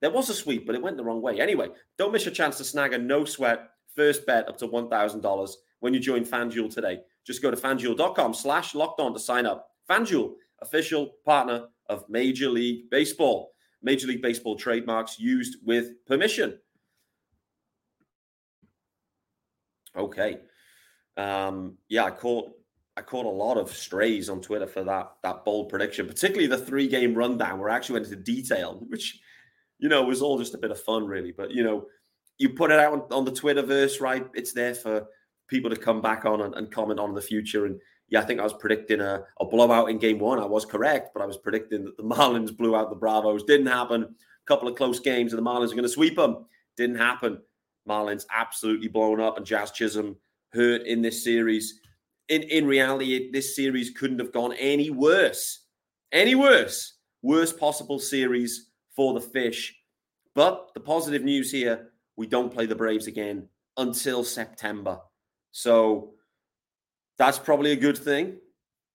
There 0.00 0.10
was 0.10 0.30
a 0.30 0.34
sweep, 0.34 0.66
but 0.66 0.74
it 0.74 0.82
went 0.82 0.96
the 0.96 1.04
wrong 1.04 1.20
way. 1.22 1.40
Anyway, 1.40 1.68
don't 1.98 2.12
miss 2.12 2.24
your 2.24 2.34
chance 2.34 2.56
to 2.58 2.64
snag 2.64 2.92
a 2.92 2.98
no 2.98 3.24
sweat 3.24 3.68
first 3.94 4.24
bet 4.24 4.48
up 4.48 4.56
to 4.58 4.68
$1,000 4.68 5.50
when 5.80 5.92
you 5.92 6.00
join 6.00 6.24
FanDuel 6.24 6.72
today. 6.72 7.00
Just 7.26 7.42
go 7.42 7.50
to 7.50 7.56
fanduel.com 7.56 8.32
slash 8.32 8.74
locked 8.74 9.00
on 9.00 9.12
to 9.12 9.18
sign 9.18 9.44
up. 9.46 9.68
FanDuel, 9.90 10.34
official 10.62 11.16
partner 11.24 11.66
of 11.88 12.04
Major 12.08 12.48
League 12.48 12.88
Baseball. 12.90 13.52
Major 13.82 14.06
League 14.06 14.22
Baseball 14.22 14.56
trademarks 14.56 15.18
used 15.18 15.58
with 15.64 15.90
permission. 16.06 16.58
Okay. 19.96 20.38
Um, 21.20 21.76
yeah, 21.88 22.04
I 22.04 22.10
caught 22.10 22.50
I 22.96 23.02
caught 23.02 23.26
a 23.26 23.28
lot 23.28 23.56
of 23.56 23.72
strays 23.72 24.28
on 24.28 24.40
Twitter 24.40 24.66
for 24.66 24.84
that 24.84 25.12
that 25.22 25.44
bold 25.44 25.68
prediction, 25.68 26.06
particularly 26.06 26.46
the 26.46 26.58
three 26.58 26.88
game 26.88 27.14
rundown 27.14 27.58
where 27.58 27.70
I 27.70 27.76
actually 27.76 27.94
went 27.94 28.06
into 28.06 28.16
detail, 28.16 28.82
which 28.88 29.20
you 29.78 29.88
know 29.88 30.02
was 30.02 30.22
all 30.22 30.38
just 30.38 30.54
a 30.54 30.58
bit 30.58 30.70
of 30.70 30.80
fun, 30.80 31.06
really. 31.06 31.32
But 31.32 31.50
you 31.50 31.62
know, 31.62 31.86
you 32.38 32.50
put 32.50 32.70
it 32.70 32.80
out 32.80 32.92
on, 32.92 33.02
on 33.10 33.24
the 33.24 33.32
Twitterverse, 33.32 34.00
right? 34.00 34.26
It's 34.34 34.52
there 34.52 34.74
for 34.74 35.06
people 35.48 35.68
to 35.68 35.76
come 35.76 36.00
back 36.00 36.24
on 36.24 36.42
and, 36.42 36.54
and, 36.54 36.70
comment 36.70 37.00
on 37.00 37.08
in 37.08 37.14
the 37.16 37.20
future. 37.20 37.66
And 37.66 37.80
yeah, 38.08 38.20
I 38.20 38.24
think 38.24 38.38
I 38.38 38.44
was 38.44 38.52
predicting 38.52 39.00
a, 39.00 39.24
a 39.40 39.44
blowout 39.44 39.90
in 39.90 39.98
game 39.98 40.20
one. 40.20 40.38
I 40.38 40.46
was 40.46 40.64
correct, 40.64 41.10
but 41.12 41.24
I 41.24 41.26
was 41.26 41.38
predicting 41.38 41.84
that 41.84 41.96
the 41.96 42.02
Marlins 42.14 42.56
blew 42.56 42.76
out 42.76 42.88
the 42.88 42.96
Bravos. 42.96 43.42
Didn't 43.42 43.66
happen. 43.66 44.04
A 44.04 44.46
couple 44.46 44.68
of 44.68 44.76
close 44.76 45.00
games, 45.00 45.32
and 45.32 45.44
the 45.44 45.50
Marlins 45.50 45.72
are 45.72 45.76
going 45.76 45.82
to 45.82 45.88
sweep 45.88 46.16
them. 46.16 46.46
Didn't 46.76 46.96
happen. 46.96 47.40
Marlins 47.88 48.26
absolutely 48.32 48.88
blown 48.88 49.20
up, 49.20 49.36
and 49.36 49.44
Jazz 49.44 49.72
Chisholm 49.72 50.16
hurt 50.52 50.82
in 50.82 51.02
this 51.02 51.24
series. 51.24 51.80
In 52.28 52.42
in 52.42 52.66
reality, 52.66 53.30
this 53.30 53.56
series 53.56 53.90
couldn't 53.90 54.18
have 54.18 54.32
gone 54.32 54.52
any 54.54 54.90
worse. 54.90 55.66
Any 56.12 56.34
worse. 56.34 56.94
Worst 57.22 57.58
possible 57.58 57.98
series 57.98 58.70
for 58.94 59.14
the 59.14 59.20
fish. 59.20 59.76
But 60.34 60.70
the 60.74 60.80
positive 60.80 61.22
news 61.22 61.50
here 61.50 61.90
we 62.16 62.26
don't 62.26 62.52
play 62.52 62.66
the 62.66 62.74
Braves 62.74 63.06
again 63.06 63.48
until 63.76 64.24
September. 64.24 65.00
So 65.52 66.12
that's 67.16 67.38
probably 67.38 67.72
a 67.72 67.76
good 67.76 67.96
thing. 67.96 68.36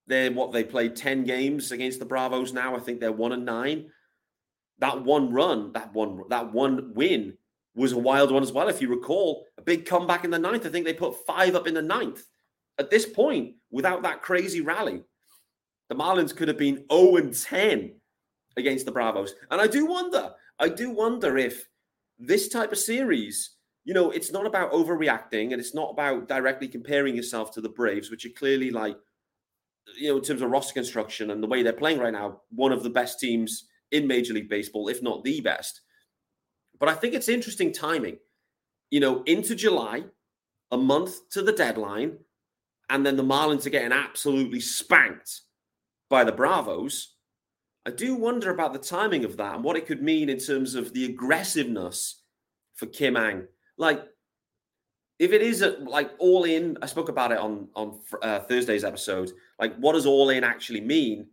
They're 0.08 0.32
what 0.32 0.52
they 0.52 0.64
played 0.64 0.96
10 0.96 1.24
games 1.24 1.72
against 1.72 2.00
the 2.00 2.06
Bravos 2.06 2.54
now. 2.54 2.76
I 2.76 2.80
think 2.80 3.00
they're 3.00 3.12
one 3.12 3.32
and 3.32 3.46
nine. 3.46 3.90
That 4.78 5.04
one 5.04 5.34
run, 5.34 5.72
that 5.74 5.94
one, 5.94 6.22
that 6.30 6.54
one 6.54 6.94
win 6.94 7.38
was 7.76 7.92
a 7.92 7.98
wild 7.98 8.32
one 8.32 8.44
as 8.44 8.52
well. 8.52 8.70
If 8.70 8.82
you 8.82 8.88
recall, 8.88 9.46
a 9.58 9.62
big 9.62 9.86
comeback 9.86 10.24
in 10.24 10.32
the 10.32 10.40
ninth. 10.40 10.66
I 10.66 10.70
think 10.70 10.86
they 10.86 10.94
put 10.94 11.26
five 11.26 11.56
up 11.56 11.68
in 11.68 11.74
the 11.74 11.82
ninth. 11.82 12.24
At 12.78 12.90
this 12.90 13.06
point, 13.06 13.56
without 13.72 14.02
that 14.04 14.22
crazy 14.22 14.62
rally, 14.62 15.04
the 15.90 15.96
Marlins 15.96 16.36
could 16.36 16.48
have 16.48 16.58
been 16.58 16.86
0 16.92 17.18
and 17.18 17.34
10 17.34 17.94
against 18.58 18.86
the 18.86 18.92
Bravos. 18.92 19.34
And 19.52 19.62
I 19.62 19.68
do 19.68 19.86
wonder, 19.86 20.32
I 20.60 20.70
do 20.70 20.90
wonder 20.90 21.38
if 21.38 21.68
this 22.18 22.48
type 22.48 22.72
of 22.72 22.78
series, 22.78 23.52
you 23.84 23.94
know, 23.94 24.12
it's 24.12 24.32
not 24.32 24.46
about 24.46 24.72
overreacting 24.72 25.52
and 25.52 25.60
it's 25.60 25.76
not 25.76 25.92
about 25.92 26.28
directly 26.28 26.68
comparing 26.68 27.16
yourself 27.16 27.52
to 27.52 27.62
the 27.62 27.70
Braves, 27.70 28.10
which 28.10 28.26
are 28.26 28.30
clearly 28.30 28.72
like, 28.72 28.98
you 29.98 30.10
know, 30.10 30.18
in 30.18 30.24
terms 30.24 30.42
of 30.42 30.50
roster 30.50 30.74
construction 30.74 31.32
and 31.32 31.44
the 31.44 31.48
way 31.48 31.62
they're 31.62 31.74
playing 31.74 32.00
right 32.00 32.14
now, 32.14 32.42
one 32.50 32.72
of 32.72 32.84
the 32.84 32.90
best 32.90 33.20
teams 33.20 33.68
in 33.92 34.08
Major 34.08 34.34
League 34.34 34.50
Baseball, 34.50 34.88
if 34.88 35.04
not 35.04 35.24
the 35.24 35.42
best. 35.42 35.82
But 36.80 36.90
I 36.90 36.94
think 36.94 37.14
it's 37.14 37.30
interesting 37.30 37.72
timing, 37.72 38.18
you 38.90 39.00
know, 39.00 39.24
into 39.24 39.56
July, 39.56 40.04
a 40.72 40.78
month 40.78 41.30
to 41.32 41.42
the 41.42 41.54
deadline, 41.54 42.18
and 42.90 43.06
then 43.06 43.16
the 43.16 43.24
Marlins 43.24 43.66
are 43.66 43.72
getting 43.72 43.92
absolutely 43.92 44.60
spanked 44.60 45.42
by 46.10 46.24
the 46.24 46.32
Bravos. 46.32 47.16
I 47.86 47.92
do 47.92 48.16
wonder 48.16 48.52
about 48.52 48.74
the 48.74 48.80
timing 48.80 49.26
of 49.26 49.38
that 49.38 49.56
and 49.56 49.64
what 49.64 49.78
it 49.78 49.86
could 49.86 50.02
mean 50.02 50.30
in 50.30 50.40
terms 50.40 50.76
of 50.76 50.94
the 50.94 51.06
aggressiveness 51.06 52.22
for 52.74 52.88
Kim 52.88 53.16
Ng. 53.16 53.48
Like, 53.78 54.04
if 55.20 55.32
it 55.32 55.42
is 55.42 55.62
a, 55.62 55.78
like 55.82 56.12
all 56.20 56.44
in, 56.44 56.78
I 56.82 56.88
spoke 56.88 57.10
about 57.10 57.32
it 57.32 57.38
on 57.38 57.70
on 57.76 58.00
uh, 58.22 58.40
Thursday's 58.40 58.84
episode. 58.84 59.32
Like, 59.60 59.76
what 59.78 59.94
does 59.94 60.06
all 60.06 60.30
in 60.30 60.44
actually 60.44 60.82
mean? 60.82 61.28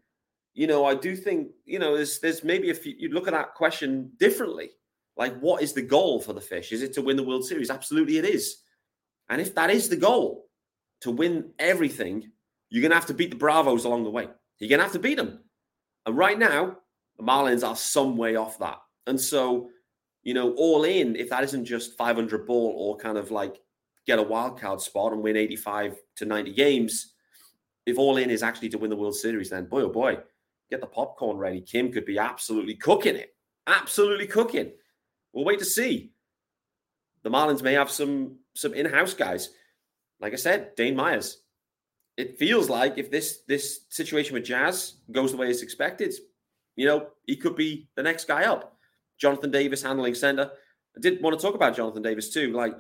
You 0.55 0.67
know, 0.67 0.85
I 0.85 0.95
do 0.95 1.17
think 1.17 1.49
you 1.65 1.79
know 1.79 1.97
there's 1.97 2.21
there's 2.21 2.45
maybe 2.45 2.69
if 2.69 2.87
you 2.87 3.09
look 3.09 3.27
at 3.27 3.33
that 3.33 3.55
question 3.55 4.13
differently. 4.19 4.71
Like, 5.16 5.38
what 5.40 5.62
is 5.62 5.73
the 5.73 5.83
goal 5.83 6.21
for 6.21 6.33
the 6.33 6.40
fish? 6.40 6.73
Is 6.73 6.83
it 6.83 6.92
to 6.95 7.02
win 7.02 7.16
the 7.16 7.23
World 7.23 7.45
Series? 7.45 7.71
Absolutely, 7.71 8.19
it 8.19 8.25
is. 8.25 8.62
And 9.28 9.40
if 9.40 9.54
that 9.54 9.71
is 9.71 9.88
the 9.88 9.97
goal, 9.97 10.47
to 11.02 11.11
win 11.11 11.50
everything, 11.59 12.31
you're 12.71 12.83
gonna 12.83 12.95
have 12.95 13.07
to 13.07 13.14
beat 13.14 13.31
the 13.31 13.37
Bravos 13.37 13.85
along 13.85 14.04
the 14.04 14.11
way. 14.11 14.28
You're 14.59 14.71
gonna 14.71 14.85
have 14.85 14.92
to 14.92 14.99
beat 14.99 15.16
them. 15.16 15.40
And 16.07 16.16
right 16.16 16.38
now, 16.38 16.78
the 17.19 17.25
Marlins 17.25 17.66
are 17.66 17.76
some 17.76 18.16
way 18.16 18.37
off 18.37 18.59
that. 18.59 18.78
And 19.07 19.21
so, 19.21 19.69
you 20.23 20.33
know, 20.33 20.52
all 20.54 20.85
in, 20.85 21.16
if 21.16 21.28
that 21.31 21.45
isn't 21.45 21.64
just 21.64 21.97
500 21.97 22.47
ball 22.47 22.75
or 22.76 22.97
kind 22.97 23.19
of 23.19 23.31
like 23.31 23.61
get 24.07 24.19
a 24.19 24.23
wild 24.23 24.61
card 24.61 24.81
spot 24.81 25.12
and 25.12 25.23
win 25.23 25.37
85 25.37 25.97
to 26.16 26.25
90 26.25 26.52
games, 26.54 27.14
if 27.85 27.99
all 27.99 28.16
in 28.16 28.31
is 28.31 28.42
actually 28.42 28.69
to 28.71 28.78
win 28.78 28.90
the 28.90 28.97
World 28.97 29.16
Series, 29.16 29.50
then 29.50 29.66
boy, 29.66 29.83
oh 29.83 29.88
boy, 29.88 30.19
get 30.71 30.81
the 30.81 30.87
popcorn 30.87 31.37
ready. 31.37 31.61
Kim 31.61 31.92
could 31.92 32.04
be 32.04 32.19
absolutely 32.19 32.75
cooking 32.75 33.16
it. 33.16 33.35
Absolutely 33.66 34.26
cooking. 34.26 34.73
We'll 35.33 35.45
wait 35.45 35.59
to 35.61 35.65
see. 35.65 36.12
The 37.23 37.31
Marlins 37.31 37.62
may 37.62 37.75
have 37.75 37.91
some 37.91 38.39
some 38.55 38.75
in-house 38.75 39.15
guys. 39.15 39.51
Like 40.21 40.33
I 40.33 40.37
said, 40.37 40.75
Dane 40.77 40.97
Myers, 40.97 41.39
it 42.17 42.39
feels 42.39 42.69
like 42.69 42.99
if 42.99 43.11
this 43.11 43.43
this 43.49 43.87
situation 43.89 44.35
with 44.35 44.45
Jazz 44.45 44.95
goes 45.11 45.31
the 45.31 45.37
way 45.37 45.49
it's 45.49 45.62
expected, 45.62 46.15
you 46.77 46.87
know, 46.87 47.09
he 47.27 47.37
could 47.37 47.57
be 47.57 47.89
the 47.97 48.03
next 48.03 48.27
guy 48.27 48.45
up. 48.45 48.77
Jonathan 49.19 49.51
Davis 49.51 49.83
handling 49.83 50.15
center. 50.15 50.51
I 50.97 51.01
did 51.01 51.23
want 51.23 51.39
to 51.39 51.45
talk 51.45 51.55
about 51.55 51.77
Jonathan 51.77 52.03
Davis 52.03 52.31
too. 52.31 52.53
Like, 52.53 52.75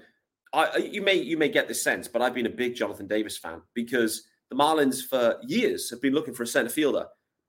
I 0.52 0.76
you 0.76 1.02
may 1.02 1.14
you 1.14 1.36
may 1.36 1.48
get 1.48 1.68
this 1.68 1.82
sense, 1.82 2.08
but 2.08 2.20
I've 2.20 2.34
been 2.34 2.46
a 2.46 2.50
big 2.50 2.74
Jonathan 2.74 3.06
Davis 3.06 3.38
fan 3.38 3.62
because 3.74 4.24
the 4.50 4.56
Marlins 4.56 5.02
for 5.02 5.38
years 5.42 5.88
have 5.90 6.02
been 6.02 6.12
looking 6.12 6.34
for 6.34 6.42
a 6.42 6.46
center 6.46 6.68
fielder, 6.68 7.06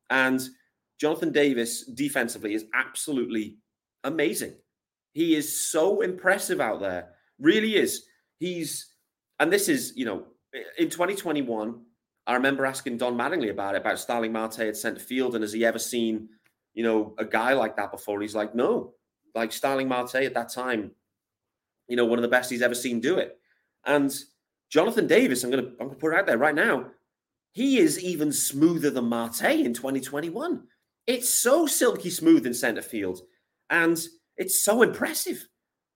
and 0.09 0.41
Jonathan 0.99 1.31
Davis 1.31 1.85
defensively 1.85 2.53
is 2.53 2.65
absolutely 2.73 3.57
amazing. 4.03 4.55
He 5.13 5.35
is 5.35 5.69
so 5.69 6.01
impressive 6.01 6.59
out 6.59 6.81
there, 6.81 7.09
really 7.39 7.75
is. 7.75 8.05
He's 8.39 8.93
and 9.39 9.51
this 9.51 9.69
is 9.69 9.93
you 9.95 10.05
know 10.05 10.25
in 10.77 10.89
2021, 10.89 11.81
I 12.27 12.33
remember 12.33 12.65
asking 12.65 12.97
Don 12.97 13.15
Mattingly 13.15 13.49
about 13.49 13.75
it, 13.75 13.81
about 13.81 13.99
Starling 13.99 14.31
Marte 14.31 14.59
at 14.59 14.77
centre 14.77 14.99
field, 14.99 15.35
and 15.35 15.43
has 15.43 15.53
he 15.53 15.65
ever 15.65 15.79
seen, 15.79 16.29
you 16.73 16.83
know, 16.83 17.13
a 17.17 17.25
guy 17.25 17.53
like 17.53 17.75
that 17.77 17.91
before? 17.91 18.21
he's 18.21 18.35
like, 18.35 18.55
no, 18.55 18.93
like 19.35 19.51
Starling 19.51 19.87
Marte 19.87 20.15
at 20.15 20.33
that 20.35 20.49
time, 20.49 20.91
you 21.87 21.95
know, 21.95 22.05
one 22.05 22.19
of 22.19 22.23
the 22.23 22.29
best 22.29 22.49
he's 22.49 22.61
ever 22.61 22.75
seen 22.75 22.99
do 22.99 23.17
it. 23.17 23.37
And 23.85 24.13
Jonathan 24.69 25.07
Davis, 25.07 25.43
I'm 25.43 25.49
gonna 25.49 25.67
I'm 25.79 25.87
gonna 25.87 25.95
put 25.95 26.13
it 26.13 26.19
out 26.19 26.25
there 26.25 26.37
right 26.37 26.55
now. 26.55 26.87
He 27.51 27.77
is 27.77 28.03
even 28.03 28.31
smoother 28.31 28.89
than 28.89 29.05
Marte 29.05 29.43
in 29.43 29.73
2021. 29.73 30.63
It's 31.05 31.29
so 31.29 31.67
silky 31.67 32.09
smooth 32.09 32.47
in 32.47 32.53
centre 32.53 32.81
field, 32.81 33.21
and 33.69 33.99
it's 34.37 34.63
so 34.63 34.81
impressive, 34.81 35.47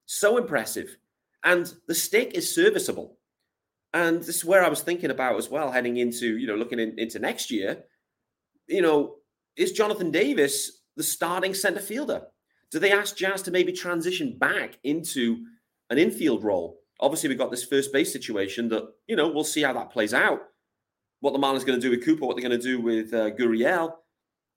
so 0.06 0.38
impressive. 0.38 0.98
And 1.44 1.72
the 1.88 1.96
stick 1.96 2.34
is 2.34 2.53
serviceable. 2.53 3.17
And 3.94 4.20
this 4.20 4.38
is 4.38 4.46
where 4.46 4.63
I 4.63 4.70
was 4.70 4.82
thinking 4.82 5.12
about 5.12 5.38
as 5.38 5.50
well, 5.50 5.72
heading 5.72 5.98
into, 5.98 6.38
you 6.38 6.48
know, 6.48 6.56
looking 6.56 6.79
in, 6.79 7.00
into 7.00 7.20
next 7.20 7.51
year. 7.51 7.84
You 8.67 8.82
know, 8.82 9.15
is 9.56 9.72
Jonathan 9.72 10.12
Davis 10.12 10.82
the 10.98 11.03
starting 11.03 11.53
center 11.53 11.79
fielder? 11.79 12.24
Do 12.72 12.79
they 12.79 12.91
ask 12.91 13.15
Jazz 13.15 13.41
to 13.44 13.51
maybe 13.51 13.72
transition 13.72 14.38
back 14.38 14.77
into 14.84 15.46
an 15.89 15.98
infield 15.98 16.44
role? 16.44 16.79
Obviously, 17.00 17.29
we've 17.29 17.38
got 17.38 17.51
this 17.51 17.63
first 17.63 17.94
base 17.94 18.12
situation 18.12 18.67
that, 18.70 18.84
you 19.08 19.15
know, 19.15 19.29
we'll 19.29 19.44
see 19.44 19.62
how 19.62 19.74
that 19.74 19.91
plays 19.91 20.13
out. 20.13 20.41
What 21.22 21.32
the 21.32 21.39
Marlins 21.39 21.65
going 21.65 21.79
to 21.79 21.89
do 21.89 21.91
with 21.91 22.03
Cooper, 22.03 22.25
what 22.25 22.36
they're 22.36 22.48
going 22.48 22.60
to 22.60 22.63
do 22.63 22.82
with 22.82 23.13
uh, 23.13 23.32
Gurriel. 23.32 23.94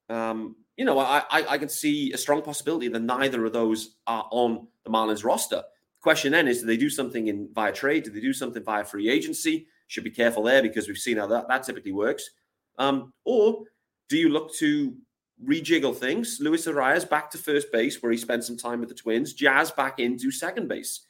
Um, 0.09 0.57
you 0.77 0.85
know, 0.85 0.99
I, 0.99 1.23
I, 1.31 1.47
I 1.51 1.59
can 1.59 1.69
see 1.69 2.13
a 2.13 2.19
strong 2.19 2.43
possibility 2.43 2.89
that 2.89 3.03
neither 3.03 3.45
of 3.45 3.53
those 3.53 3.97
are 4.07 4.27
on 4.31 4.69
the 4.85 4.91
Marlins 4.91 5.25
roster. 5.25 5.63
Question 6.01 6.33
then 6.33 6.49
is, 6.49 6.61
do 6.61 6.67
they 6.67 6.77
do 6.77 6.89
something 6.89 7.29
in 7.29 7.49
via 7.53 7.73
trade? 7.73 8.05
Do 8.05 8.11
they 8.11 8.21
do 8.21 8.33
something 8.33 8.65
via 8.65 8.85
free 8.85 9.11
agency? 9.11 9.67
Should 9.89 10.05
be 10.05 10.11
careful 10.11 10.45
there 10.45 10.63
because 10.63 10.89
we've 10.89 10.97
seen 10.97 11.19
how 11.19 11.27
that, 11.27 11.49
that 11.49 11.65
typically 11.65 11.93
works. 11.93 12.31
Um, 12.79 13.13
or 13.25 13.65
do 14.09 14.17
you 14.17 14.31
look 14.31 14.55
to 14.55 14.95
rejiggle 15.45 15.95
things? 15.95 16.39
Luis 16.41 16.67
Arraez 16.67 17.09
back 17.09 17.31
to 17.31 17.39
first 17.39 17.71
base 17.71 18.03
where 18.03 18.13
he 18.13 18.19
spent 18.19 18.45
some 18.45 18.57
time 18.57 18.81
with 18.81 18.89
the 18.89 18.95
Twins. 18.95 19.35
Jazz 19.35 19.71
back 19.71 19.99
into 19.99 20.31
second 20.31 20.69
base. 20.69 21.01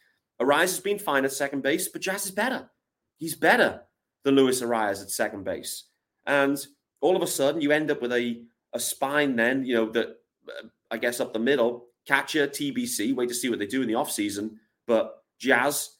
Arraez 0.41 0.61
has 0.63 0.81
been 0.81 0.99
fine 0.99 1.25
at 1.25 1.33
second 1.33 1.63
base, 1.63 1.89
but 1.89 2.03
Jazz 2.03 2.25
is 2.25 2.33
better. 2.33 2.71
He's 3.19 3.35
better 3.35 3.83
than 4.25 4.35
Luis 4.35 4.63
Arraez 4.63 5.03
at 5.03 5.11
second 5.11 5.45
base. 5.45 5.85
And 6.27 6.59
all 7.01 7.17
of 7.17 7.23
a 7.23 7.27
sudden, 7.27 7.61
you 7.61 7.73
end 7.73 7.91
up 7.91 8.03
with 8.03 8.13
a, 8.13 8.43
a 8.73 8.81
spine 8.81 9.37
then, 9.37 9.65
you 9.65 9.75
know, 9.75 9.91
that 9.91 10.09
uh, 10.49 10.67
I 10.91 10.99
guess 10.99 11.21
up 11.21 11.33
the 11.33 11.39
middle, 11.39 11.87
catcher, 12.07 12.47
TBC, 12.47 13.15
wait 13.15 13.29
to 13.29 13.35
see 13.35 13.49
what 13.49 13.59
they 13.59 13.67
do 13.67 13.83
in 13.83 13.89
the 13.89 13.95
offseason. 13.95 14.53
But 14.87 15.23
Jazz 15.39 15.97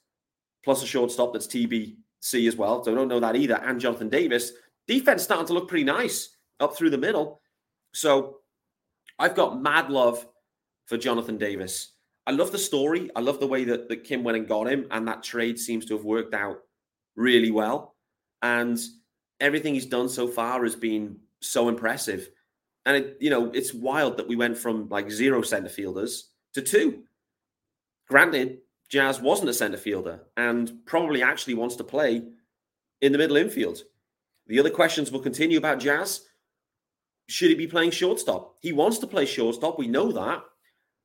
plus 0.65 0.83
a 0.83 0.87
shortstop 0.87 1.33
that's 1.33 1.47
TBC 1.47 2.47
as 2.47 2.57
well. 2.57 2.85
So 2.85 2.93
I 2.93 2.95
don't 2.95 3.09
know 3.09 3.21
that 3.21 3.37
either. 3.37 3.57
And 3.57 3.81
Jonathan 3.81 4.09
Davis. 4.09 4.53
Defense 4.87 5.23
starting 5.23 5.47
to 5.47 5.53
look 5.53 5.69
pretty 5.69 5.85
nice 5.85 6.37
up 6.59 6.77
through 6.77 6.91
the 6.91 6.99
middle. 6.99 7.41
So 7.95 8.39
I've 9.19 9.35
got 9.35 9.61
mad 9.61 9.91
love 9.91 10.27
for 10.87 10.97
Jonathan 10.97 11.39
Davis. 11.39 11.93
I 12.27 12.33
love 12.33 12.53
the 12.53 12.59
story. 12.59 13.11
I 13.17 13.21
love 13.21 13.41
the 13.41 13.47
way 13.47 13.65
that, 13.65 13.89
that 13.89 14.05
Kim 14.05 14.23
went 14.23 14.37
and 14.37 14.47
got 14.47 14.69
him, 14.69 14.87
and 14.91 15.07
that 15.09 15.23
trade 15.23 15.59
seems 15.59 15.87
to 15.87 15.97
have 15.97 16.05
worked 16.05 16.35
out 16.35 16.59
really 17.17 17.51
well. 17.51 17.97
And 18.43 18.79
everything 19.41 19.75
he's 19.75 19.87
done 19.87 20.09
so 20.09 20.29
far 20.29 20.63
has 20.63 20.77
been 20.77 21.17
so 21.41 21.69
impressive. 21.69 22.31
And 22.87 22.97
it, 22.97 23.17
you 23.21 23.31
know, 23.31 23.51
it's 23.53 23.75
wild 23.75 24.17
that 24.17 24.29
we 24.29 24.37
went 24.37 24.57
from 24.57 24.89
like 24.89 25.11
zero 25.11 25.43
center 25.43 25.69
fielders 25.69 26.31
to 26.55 26.63
two. 26.63 27.05
Granted, 28.09 28.59
Jazz 28.89 29.21
wasn't 29.21 29.51
a 29.51 29.55
center 29.55 29.77
fielder 29.77 30.23
and 30.37 30.85
probably 30.87 31.23
actually 31.23 31.55
wants 31.55 31.77
to 31.77 31.85
play 31.85 32.23
in 33.01 33.13
the 33.13 33.19
middle 33.19 33.37
infield. 33.37 33.83
The 34.47 34.59
other 34.59 34.71
questions 34.71 35.13
will 35.13 35.21
continue 35.21 35.59
about 35.59 35.79
Jazz. 35.79 36.23
Should 37.29 37.51
he 37.51 37.55
be 37.55 37.69
playing 37.69 37.93
shortstop? 37.93 38.57
He 38.61 38.73
wants 38.73 38.99
to 38.99 39.07
play 39.07 39.25
shortstop. 39.25 39.79
We 39.79 39.87
know 39.87 40.11
that. 40.11 40.43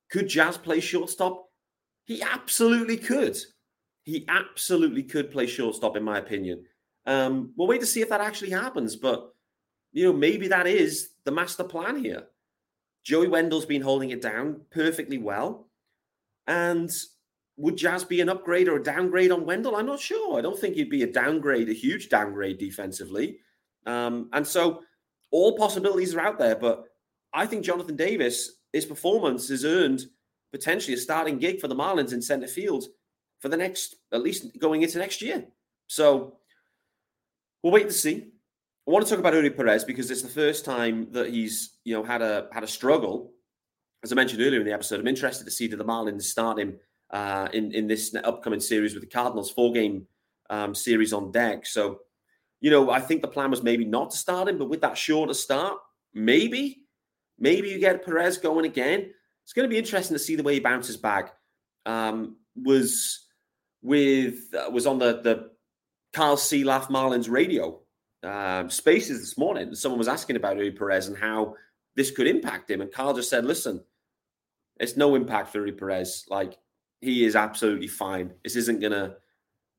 Could 0.10 0.28
Jazz 0.28 0.58
play 0.58 0.80
shortstop? 0.80 1.46
He 2.06 2.24
absolutely 2.24 2.98
could. 2.98 3.38
He 4.02 4.26
absolutely 4.28 5.04
could 5.04 5.30
play 5.30 5.46
shortstop, 5.46 5.96
in 5.96 6.04
my 6.04 6.18
opinion. 6.18 6.64
Um, 7.06 7.54
we'll 7.56 7.68
wait 7.68 7.82
to 7.82 7.88
see 7.88 8.02
if 8.02 8.10
that 8.10 8.22
actually 8.22 8.50
happens. 8.50 8.96
But, 8.96 9.35
you 9.96 10.04
know, 10.04 10.14
maybe 10.14 10.50
that 10.50 10.68
is 10.68 11.12
the 11.24 11.32
master 11.32 11.64
plan 11.64 11.96
here. 11.96 12.24
Joey 13.06 13.30
Wendle's 13.30 13.66
been 13.66 13.82
holding 13.82 14.10
it 14.10 14.22
down 14.22 14.60
perfectly 14.70 15.18
well. 15.18 15.70
And 16.48 16.92
would 17.56 17.78
Jazz 17.78 18.04
be 18.04 18.20
an 18.20 18.28
upgrade 18.28 18.68
or 18.68 18.76
a 18.76 18.84
downgrade 18.84 19.32
on 19.32 19.46
Wendle? 19.46 19.78
I'm 19.78 19.86
not 19.86 20.02
sure. 20.02 20.38
I 20.38 20.42
don't 20.42 20.60
think 20.60 20.76
he'd 20.76 20.90
be 20.90 21.04
a 21.04 21.12
downgrade, 21.12 21.70
a 21.70 21.74
huge 21.74 22.10
downgrade 22.10 22.58
defensively. 22.58 23.38
Um, 23.86 24.28
and 24.34 24.46
so 24.46 24.82
all 25.32 25.58
possibilities 25.58 26.14
are 26.14 26.20
out 26.20 26.40
there. 26.40 26.58
But 26.58 26.84
I 27.34 27.46
think 27.46 27.64
Jonathan 27.64 27.96
Davis, 27.96 28.52
his 28.74 28.86
performance 28.86 29.48
has 29.48 29.64
earned 29.64 30.02
potentially 30.52 30.96
a 30.96 30.98
starting 30.98 31.38
gig 31.38 31.62
for 31.62 31.70
the 31.70 31.76
Marlins 31.76 32.12
in 32.12 32.22
center 32.22 32.48
field 32.48 32.84
for 33.40 33.48
the 33.48 33.56
next, 33.56 33.96
at 34.12 34.22
least 34.22 34.60
going 34.60 34.82
into 34.82 34.98
next 34.98 35.22
year. 35.22 35.46
So 35.88 36.36
we'll 37.64 37.72
wait 37.72 37.84
and 37.84 37.94
see. 37.94 38.34
I 38.88 38.92
want 38.92 39.04
to 39.06 39.10
talk 39.10 39.20
about 39.20 39.34
Eury 39.34 39.56
Perez 39.56 39.84
because 39.84 40.12
it's 40.12 40.22
the 40.22 40.28
first 40.28 40.64
time 40.64 41.08
that 41.12 41.30
he's, 41.30 41.78
you 41.86 41.96
know, 41.96 42.04
had 42.04 42.22
a 42.22 42.48
had 42.52 42.64
a 42.64 42.68
struggle. 42.68 43.32
As 44.04 44.12
I 44.12 44.16
mentioned 44.16 44.42
earlier 44.42 44.60
in 44.60 44.66
the 44.66 44.74
episode, 44.74 45.00
I'm 45.00 45.08
interested 45.08 45.44
to 45.46 45.52
see 45.52 45.66
the 45.66 45.78
Marlins 45.78 46.24
start 46.24 46.60
him 46.60 46.78
uh, 47.10 47.48
in 47.52 47.72
in 47.74 47.88
this 47.88 48.16
upcoming 48.24 48.60
series 48.60 48.94
with 48.94 49.02
the 49.02 49.10
Cardinals, 49.10 49.50
four 49.50 49.74
game 49.74 50.06
um, 50.52 50.76
series 50.76 51.14
on 51.14 51.32
deck. 51.32 51.66
So, 51.66 52.02
you 52.62 52.70
know, 52.70 52.92
I 52.92 53.00
think 53.00 53.24
the 53.24 53.28
plan 53.28 53.50
was 53.50 53.64
maybe 53.64 53.86
not 53.86 54.12
to 54.12 54.18
start 54.18 54.48
him, 54.48 54.60
but 54.60 54.70
with 54.70 54.82
that 54.82 54.98
shorter 54.98 55.34
start, 55.34 55.80
maybe, 56.14 56.84
maybe 57.40 57.70
you 57.70 57.80
get 57.80 58.06
Perez 58.06 58.38
going 58.38 58.66
again. 58.66 59.12
It's 59.44 59.54
going 59.54 59.68
to 59.68 59.74
be 59.74 59.80
interesting 59.80 60.16
to 60.16 60.24
see 60.24 60.36
the 60.36 60.44
way 60.44 60.54
he 60.54 60.60
bounces 60.60 60.98
back. 60.98 61.34
Um, 61.88 62.38
was 62.56 63.26
with 63.82 64.54
uh, 64.54 64.70
was 64.70 64.86
on 64.86 65.00
the 65.00 65.22
the 65.24 65.50
Kyle 66.14 66.38
Sielaff 66.38 66.90
Marlins 66.90 67.32
radio 67.32 67.82
um, 68.26 68.70
spaces 68.70 69.20
this 69.20 69.38
morning. 69.38 69.76
Someone 69.76 70.00
was 70.00 70.08
asking 70.08 70.36
about 70.36 70.58
Eury 70.58 70.78
Perez 70.78 71.08
and 71.08 71.18
how 71.18 71.56
this 71.96 72.12
could 72.12 72.28
impact 72.28 72.70
him, 72.70 72.82
and 72.82 72.92
Carl 72.92 73.14
just 73.14 73.30
said, 73.30 73.46
"Listen, 73.46 73.84
it's 74.80 74.98
no 74.98 75.16
impact 75.16 75.52
for 75.52 75.60
Eury 75.60 75.78
Perez. 75.78 76.26
Like 76.30 76.58
he 77.02 77.26
is 77.26 77.36
absolutely 77.36 77.88
fine. 77.88 78.34
This 78.44 78.56
isn't 78.56 78.80
going 78.80 78.94
to 78.94 79.16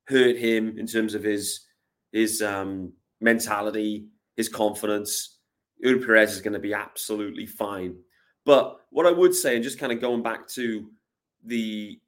hurt 0.04 0.37
him 0.37 0.78
in 0.78 0.87
terms 0.87 1.14
of 1.14 1.22
his 1.22 1.66
his 2.12 2.40
um, 2.40 2.92
mentality, 3.20 4.06
his 4.37 4.48
confidence. 4.48 5.38
Eury 5.85 6.04
Perez 6.04 6.32
is 6.32 6.40
going 6.40 6.54
to 6.54 6.59
be 6.59 6.72
absolutely 6.72 7.46
fine. 7.46 7.96
But 8.44 8.80
what 8.90 9.06
I 9.06 9.11
would 9.11 9.35
say, 9.35 9.56
and 9.56 9.64
just 9.64 9.78
kind 9.78 9.92
of 9.92 10.00
going 10.00 10.22
back 10.22 10.48
to 10.50 10.88
the 11.44 11.98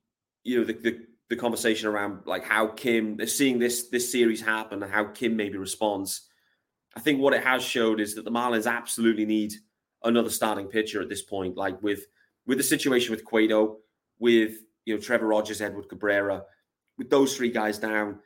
you 0.45 0.59
know 0.59 0.65
the, 0.65 0.73
the, 0.73 1.01
the 1.29 1.37
conversation 1.37 1.89
around 1.89 2.27
like 2.27 2.45
how 2.45 2.69
Kim 2.69 3.19
seeing 3.27 3.59
this 3.59 3.89
this 3.89 4.11
series 4.11 4.41
happen 4.41 4.83
and 4.83 4.93
how 4.93 5.05
Kim 5.05 5.37
maybe 5.37 5.59
responds. 5.59 6.28
I 6.99 7.01
think 7.01 7.21
what 7.21 7.33
it 7.33 7.45
has 7.45 7.63
showed 7.63 8.01
is 8.01 8.17
that 8.17 8.25
the 8.25 8.31
Marlins 8.33 8.69
absolutely 8.69 9.25
need 9.25 9.53
another 10.03 10.31
starting 10.31 10.67
pitcher 10.67 11.01
at 11.01 11.09
this 11.09 11.23
point. 11.23 11.57
Like 11.57 11.81
with 11.81 12.05
with 12.45 12.59
the 12.59 12.65
situation 12.65 13.13
with 13.13 13.25
Cueto, 13.25 13.77
with 14.19 14.57
you 14.85 14.97
know, 14.97 15.01
Trevor 15.01 15.29
Rogers, 15.29 15.61
Edward 15.61 15.89
Cabrera, 15.89 16.43
with 16.97 17.09
those 17.09 17.37
three 17.37 17.53
guys 17.53 17.79
down, 17.79 18.19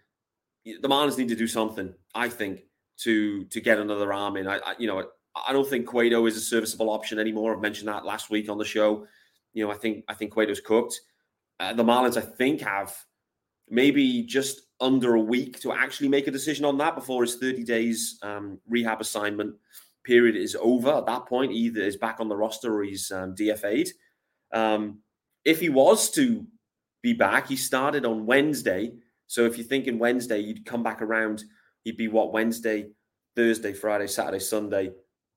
the 0.65 0.89
Marlins 0.89 1.19
need 1.19 1.29
to 1.29 1.37
do 1.37 1.47
something. 1.47 1.93
I 2.15 2.31
think 2.31 2.63
to 3.01 3.45
to 3.45 3.61
get 3.61 3.79
another 3.79 4.11
arm 4.11 4.39
in. 4.39 4.49
I, 4.49 4.57
I 4.57 4.75
you 4.79 4.87
know 4.87 5.05
I 5.35 5.53
don't 5.53 5.69
think 5.69 5.87
Cueto 5.87 6.25
is 6.25 6.39
a 6.39 6.41
serviceable 6.41 6.89
option 6.89 7.19
anymore. 7.19 7.55
I've 7.55 7.61
mentioned 7.61 7.89
that 7.89 8.07
last 8.07 8.31
week 8.31 8.49
on 8.49 8.57
the 8.57 8.65
show. 8.65 9.07
You 9.53 9.67
know 9.67 9.71
I 9.71 9.77
think 9.77 10.05
I 10.09 10.15
think 10.15 10.33
Cueto's 10.33 10.61
cooked. 10.61 10.99
Uh, 11.61 11.75
the 11.75 11.85
Marlins 11.85 12.17
I 12.17 12.23
think 12.23 12.63
have 12.63 12.97
maybe 13.69 14.23
just 14.23 14.63
under 14.83 15.15
a 15.15 15.21
week 15.21 15.61
to 15.61 15.73
actually 15.73 16.09
make 16.09 16.27
a 16.27 16.33
decision 16.33 16.65
on 16.65 16.77
that 16.79 16.95
before 16.95 17.23
his 17.23 17.37
30 17.37 17.65
days 17.65 18.19
um, 18.23 18.59
rehab 18.69 19.01
assignment 19.01 19.55
period 20.05 20.37
is 20.37 20.57
over. 20.61 20.91
At 20.91 21.07
that 21.07 21.27
point, 21.27 21.53
either 21.53 21.81
is 21.81 21.97
back 21.97 22.21
on 22.21 22.29
the 22.29 22.37
roster 22.37 22.75
or 22.75 22.83
he's 22.83 23.11
um, 23.11 23.35
DFA'd. 23.35 23.91
Um, 24.53 24.99
if 25.45 25.61
he 25.61 25.69
was 25.69 26.11
to 26.13 26.47
be 27.03 27.13
back. 27.13 27.49
He 27.49 27.57
started 27.57 28.07
on 28.07 28.27
Wednesday. 28.27 28.93
So 29.27 29.45
if 29.45 29.59
you're 29.59 29.67
thinking 29.67 29.99
Wednesday, 29.99 30.39
you'd 30.39 30.65
come 30.65 30.83
back 30.83 31.03
around. 31.03 31.45
He'd 31.85 31.97
be 31.97 32.09
what 32.09 32.33
Wednesday, 32.33 32.91
Thursday, 33.37 33.73
Friday, 33.73 34.07
Saturday, 34.07 34.39
Sunday, 34.39 34.93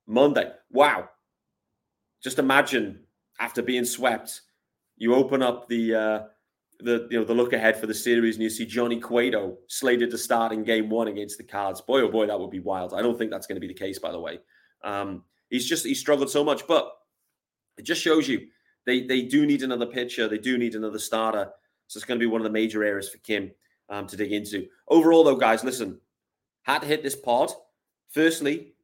Monday. 0.06 0.52
Wow. 0.70 1.08
Just 2.22 2.38
imagine 2.38 3.00
after 3.40 3.62
being 3.62 3.84
swept, 3.84 4.42
you 4.96 5.14
open 5.14 5.42
up 5.42 5.68
the 5.68 5.94
uh, 5.94 6.22
the 6.80 7.06
you 7.10 7.18
know 7.18 7.24
the 7.24 7.34
look 7.34 7.52
ahead 7.52 7.78
for 7.78 7.86
the 7.86 7.94
series 7.94 8.36
and 8.36 8.42
you 8.42 8.50
see 8.50 8.66
Johnny 8.66 9.00
Cueto 9.00 9.58
slated 9.68 10.10
to 10.10 10.18
start 10.18 10.52
in 10.52 10.64
game 10.64 10.90
one 10.90 11.08
against 11.08 11.38
the 11.38 11.44
Cards. 11.44 11.80
Boy, 11.80 12.02
oh 12.02 12.08
boy, 12.08 12.26
that 12.26 12.38
would 12.38 12.50
be 12.50 12.60
wild. 12.60 12.94
I 12.94 13.02
don't 13.02 13.16
think 13.16 13.30
that's 13.30 13.46
going 13.46 13.56
to 13.56 13.60
be 13.60 13.68
the 13.68 13.74
case, 13.74 13.98
by 13.98 14.12
the 14.12 14.20
way. 14.20 14.40
Um, 14.84 15.24
he's 15.50 15.68
just 15.68 15.86
he 15.86 15.94
struggled 15.94 16.30
so 16.30 16.44
much, 16.44 16.66
but 16.66 16.90
it 17.78 17.82
just 17.82 18.02
shows 18.02 18.28
you 18.28 18.48
they 18.84 19.02
they 19.02 19.22
do 19.22 19.46
need 19.46 19.62
another 19.62 19.86
pitcher. 19.86 20.28
They 20.28 20.38
do 20.38 20.58
need 20.58 20.74
another 20.74 20.98
starter. 20.98 21.50
So 21.88 21.98
it's 21.98 22.04
going 22.04 22.18
to 22.18 22.24
be 22.24 22.30
one 22.30 22.40
of 22.40 22.44
the 22.44 22.50
major 22.50 22.82
areas 22.82 23.08
for 23.08 23.18
Kim 23.18 23.52
um, 23.88 24.06
to 24.08 24.16
dig 24.16 24.32
into. 24.32 24.66
Overall, 24.88 25.22
though, 25.22 25.36
guys, 25.36 25.62
listen, 25.62 26.00
had 26.62 26.80
to 26.80 26.86
hit 26.88 27.02
this 27.02 27.14
pod. 27.14 27.52
Firstly, 28.10 28.74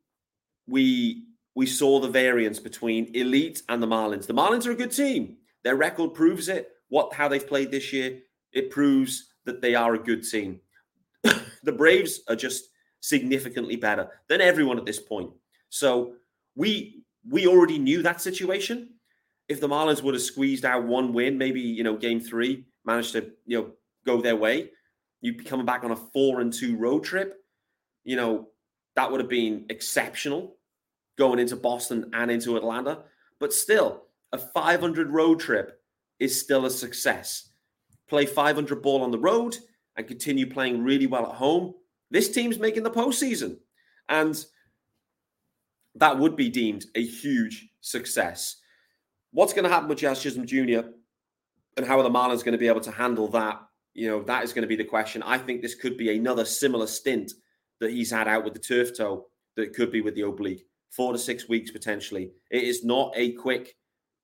we 0.66 1.24
we 1.54 1.66
saw 1.66 2.00
the 2.00 2.08
variance 2.08 2.58
between 2.58 3.14
elite 3.14 3.62
and 3.68 3.82
the 3.82 3.86
Marlins. 3.86 4.26
The 4.26 4.34
Marlins 4.34 4.66
are 4.66 4.72
a 4.72 4.76
good 4.76 4.92
team. 4.92 5.36
Their 5.64 5.76
record 5.76 6.14
proves 6.14 6.48
it. 6.48 6.71
What 6.92 7.14
how 7.14 7.26
they've 7.26 7.46
played 7.46 7.70
this 7.70 7.90
year, 7.90 8.18
it 8.52 8.68
proves 8.68 9.32
that 9.46 9.62
they 9.62 9.74
are 9.74 9.94
a 9.94 9.98
good 9.98 10.28
team. 10.28 10.60
the 11.22 11.72
Braves 11.72 12.20
are 12.28 12.36
just 12.36 12.64
significantly 13.00 13.76
better 13.76 14.10
than 14.28 14.42
everyone 14.42 14.76
at 14.76 14.84
this 14.84 15.00
point. 15.00 15.30
So 15.70 16.16
we 16.54 17.02
we 17.26 17.46
already 17.46 17.78
knew 17.78 18.02
that 18.02 18.20
situation 18.20 18.90
if 19.48 19.58
the 19.58 19.68
Marlins 19.68 20.02
would 20.02 20.12
have 20.12 20.22
squeezed 20.22 20.66
out 20.66 20.84
one 20.84 21.14
win, 21.14 21.38
maybe 21.38 21.60
you 21.60 21.82
know 21.82 21.96
game 21.96 22.20
three 22.20 22.66
managed 22.84 23.12
to 23.12 23.30
you 23.46 23.58
know 23.58 23.70
go 24.04 24.20
their 24.20 24.36
way, 24.36 24.68
you'd 25.22 25.38
be 25.38 25.44
coming 25.44 25.64
back 25.64 25.84
on 25.84 25.92
a 25.92 25.96
four 25.96 26.42
and 26.42 26.52
two 26.52 26.76
road 26.76 27.04
trip. 27.04 27.42
You 28.04 28.16
know, 28.16 28.48
that 28.96 29.10
would 29.10 29.20
have 29.20 29.30
been 29.30 29.64
exceptional 29.70 30.56
going 31.16 31.38
into 31.38 31.56
Boston 31.56 32.10
and 32.12 32.30
into 32.30 32.58
Atlanta. 32.58 33.04
But 33.40 33.54
still, 33.54 34.02
a 34.30 34.36
500 34.36 35.10
road 35.10 35.40
trip 35.40 35.81
is 36.22 36.38
still 36.38 36.66
a 36.66 36.70
success. 36.70 37.50
Play 38.08 38.26
500 38.26 38.80
ball 38.80 39.02
on 39.02 39.10
the 39.10 39.18
road 39.18 39.56
and 39.96 40.06
continue 40.06 40.46
playing 40.46 40.84
really 40.84 41.08
well 41.08 41.26
at 41.26 41.34
home. 41.34 41.74
This 42.12 42.30
team's 42.30 42.60
making 42.60 42.84
the 42.84 42.90
postseason. 42.90 43.56
And 44.08 44.44
that 45.96 46.18
would 46.18 46.36
be 46.36 46.48
deemed 46.48 46.86
a 46.94 47.04
huge 47.04 47.68
success. 47.80 48.56
What's 49.32 49.52
going 49.52 49.64
to 49.64 49.70
happen 49.70 49.88
with 49.88 49.98
Jazz 49.98 50.22
Chisholm 50.22 50.46
Jr. 50.46 50.88
and 51.76 51.86
how 51.86 51.98
are 51.98 52.04
the 52.04 52.10
Marlins 52.10 52.44
going 52.44 52.52
to 52.52 52.58
be 52.58 52.68
able 52.68 52.80
to 52.82 52.92
handle 52.92 53.26
that? 53.28 53.60
You 53.94 54.08
know, 54.08 54.22
that 54.22 54.44
is 54.44 54.52
going 54.52 54.62
to 54.62 54.68
be 54.68 54.76
the 54.76 54.84
question. 54.84 55.24
I 55.24 55.38
think 55.38 55.60
this 55.60 55.74
could 55.74 55.96
be 55.96 56.16
another 56.16 56.44
similar 56.44 56.86
stint 56.86 57.32
that 57.80 57.90
he's 57.90 58.12
had 58.12 58.28
out 58.28 58.44
with 58.44 58.54
the 58.54 58.60
turf 58.60 58.96
toe 58.96 59.26
that 59.56 59.74
could 59.74 59.90
be 59.90 60.02
with 60.02 60.14
the 60.14 60.22
oblique. 60.22 60.66
Four 60.90 61.12
to 61.12 61.18
six 61.18 61.48
weeks 61.48 61.72
potentially. 61.72 62.30
It 62.50 62.62
is 62.62 62.84
not 62.84 63.12
a 63.16 63.32
quick, 63.32 63.74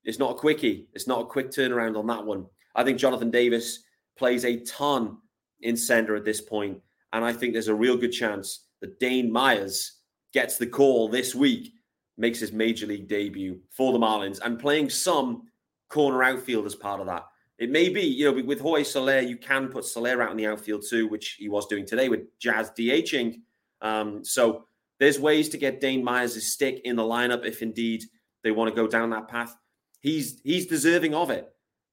it's 0.04 0.18
not 0.18 0.32
a 0.32 0.34
quickie. 0.34 0.88
It's 0.94 1.06
not 1.06 1.22
a 1.22 1.26
quick 1.26 1.50
turnaround 1.50 1.98
on 1.98 2.06
that 2.06 2.24
one. 2.24 2.46
I 2.74 2.84
think 2.84 2.98
Jonathan 2.98 3.30
Davis 3.30 3.80
plays 4.16 4.44
a 4.44 4.60
ton 4.60 5.18
in 5.60 5.76
center 5.76 6.14
at 6.16 6.24
this 6.24 6.40
point, 6.40 6.80
and 7.12 7.24
I 7.24 7.32
think 7.32 7.52
there's 7.52 7.68
a 7.68 7.74
real 7.74 7.96
good 7.96 8.12
chance 8.12 8.66
that 8.80 9.00
Dane 9.00 9.30
Myers 9.30 9.98
gets 10.32 10.58
the 10.58 10.66
call 10.66 11.08
this 11.08 11.34
week, 11.34 11.72
makes 12.16 12.40
his 12.40 12.52
major 12.52 12.86
league 12.86 13.08
debut 13.08 13.60
for 13.70 13.92
the 13.92 13.98
Marlins, 13.98 14.40
and 14.44 14.58
playing 14.58 14.90
some 14.90 15.42
corner 15.88 16.22
outfield 16.22 16.66
as 16.66 16.74
part 16.74 17.00
of 17.00 17.06
that. 17.06 17.24
It 17.58 17.70
may 17.70 17.88
be, 17.88 18.02
you 18.02 18.30
know, 18.30 18.42
with 18.44 18.60
Jorge 18.60 18.84
Soler, 18.84 19.20
you 19.20 19.36
can 19.36 19.68
put 19.68 19.84
Soler 19.84 20.22
out 20.22 20.30
in 20.30 20.36
the 20.36 20.46
outfield 20.46 20.84
too, 20.88 21.08
which 21.08 21.36
he 21.40 21.48
was 21.48 21.66
doing 21.66 21.84
today 21.84 22.08
with 22.08 22.20
Jazz 22.38 22.70
DHing. 22.78 23.40
Um, 23.80 24.24
so 24.24 24.66
there's 25.00 25.18
ways 25.18 25.48
to 25.50 25.58
get 25.58 25.80
Dane 25.80 26.04
Myers' 26.04 26.52
stick 26.52 26.80
in 26.84 26.94
the 26.94 27.02
lineup 27.02 27.44
if 27.44 27.62
indeed 27.62 28.04
they 28.44 28.52
want 28.52 28.68
to 28.68 28.80
go 28.80 28.86
down 28.86 29.10
that 29.10 29.28
path. 29.28 29.56
He's 30.00 30.40
he's 30.42 30.66
deserving 30.66 31.14
of 31.14 31.30
it. 31.30 31.48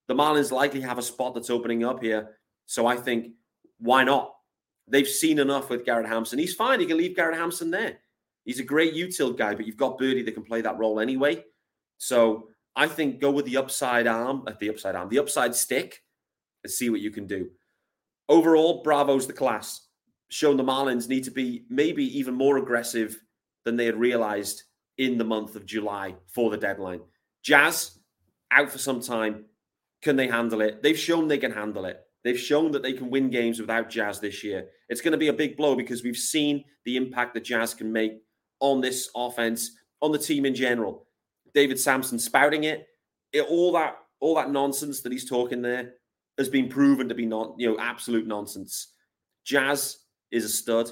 The 0.07 0.15
Marlins 0.15 0.51
likely 0.51 0.81
have 0.81 0.97
a 0.97 1.03
spot 1.03 1.33
that's 1.33 1.49
opening 1.49 1.83
up 1.83 2.01
here. 2.01 2.37
So 2.65 2.85
I 2.85 2.95
think 2.95 3.33
why 3.79 4.03
not? 4.03 4.33
They've 4.87 5.07
seen 5.07 5.39
enough 5.39 5.69
with 5.69 5.85
Garrett 5.85 6.07
Hampson. 6.07 6.37
He's 6.37 6.53
fine. 6.53 6.79
He 6.79 6.85
can 6.85 6.97
leave 6.97 7.15
Garrett 7.15 7.37
Hampson 7.37 7.71
there. 7.71 7.97
He's 8.43 8.59
a 8.59 8.63
great 8.63 8.93
util 8.93 9.35
guy, 9.35 9.55
but 9.55 9.65
you've 9.65 9.77
got 9.77 9.97
Berti 9.97 10.23
that 10.23 10.33
can 10.33 10.43
play 10.43 10.61
that 10.61 10.77
role 10.77 10.99
anyway. 10.99 11.43
So 11.97 12.49
I 12.75 12.87
think 12.87 13.19
go 13.19 13.31
with 13.31 13.45
the 13.45 13.57
upside 13.57 14.05
arm, 14.05 14.43
at 14.47 14.53
uh, 14.53 14.57
the 14.59 14.69
upside 14.69 14.95
arm, 14.95 15.09
the 15.09 15.19
upside 15.19 15.55
stick, 15.55 16.03
and 16.63 16.71
see 16.71 16.89
what 16.89 17.01
you 17.01 17.09
can 17.09 17.25
do. 17.25 17.49
Overall, 18.29 18.83
Bravo's 18.83 19.27
the 19.27 19.33
class. 19.33 19.81
Shown 20.29 20.57
the 20.57 20.63
Marlins 20.63 21.07
need 21.07 21.23
to 21.25 21.31
be 21.31 21.65
maybe 21.69 22.17
even 22.17 22.33
more 22.33 22.57
aggressive 22.57 23.19
than 23.63 23.75
they 23.75 23.85
had 23.85 23.99
realized 23.99 24.63
in 24.97 25.17
the 25.17 25.23
month 25.23 25.55
of 25.55 25.65
July 25.65 26.15
for 26.27 26.49
the 26.49 26.57
deadline. 26.57 27.01
Jazz 27.43 27.94
out 28.55 28.71
for 28.71 28.77
some 28.77 29.01
time. 29.01 29.45
Can 30.01 30.15
they 30.15 30.27
handle 30.27 30.61
it? 30.61 30.81
They've 30.81 30.97
shown 30.97 31.27
they 31.27 31.37
can 31.37 31.51
handle 31.51 31.85
it. 31.85 32.01
They've 32.23 32.39
shown 32.39 32.71
that 32.71 32.81
they 32.81 32.93
can 32.93 33.11
win 33.11 33.29
games 33.29 33.59
without 33.59 33.89
Jazz 33.89 34.19
this 34.19 34.43
year. 34.43 34.67
It's 34.89 35.01
going 35.01 35.11
to 35.11 35.17
be 35.17 35.27
a 35.27 35.33
big 35.33 35.55
blow 35.55 35.75
because 35.75 36.03
we've 36.03 36.17
seen 36.17 36.63
the 36.83 36.97
impact 36.97 37.33
that 37.35 37.43
Jazz 37.43 37.73
can 37.73 37.91
make 37.91 38.13
on 38.59 38.81
this 38.81 39.09
offense, 39.15 39.71
on 40.01 40.11
the 40.11 40.17
team 40.17 40.45
in 40.45 40.55
general. 40.55 41.05
David 41.53 41.79
Samson 41.79 42.17
spouting 42.17 42.63
it, 42.63 42.87
it 43.31 43.45
all 43.49 43.71
that 43.73 43.97
all 44.19 44.35
that 44.35 44.49
nonsense 44.49 45.01
that 45.01 45.11
he's 45.11 45.29
talking 45.29 45.61
there 45.61 45.93
has 46.37 46.49
been 46.49 46.67
proven 46.67 47.07
to 47.09 47.15
be 47.15 47.25
not, 47.25 47.53
you 47.57 47.69
know, 47.69 47.79
absolute 47.79 48.25
nonsense. 48.25 48.93
Jazz 49.45 49.97
is 50.31 50.45
a 50.45 50.49
stud. 50.49 50.91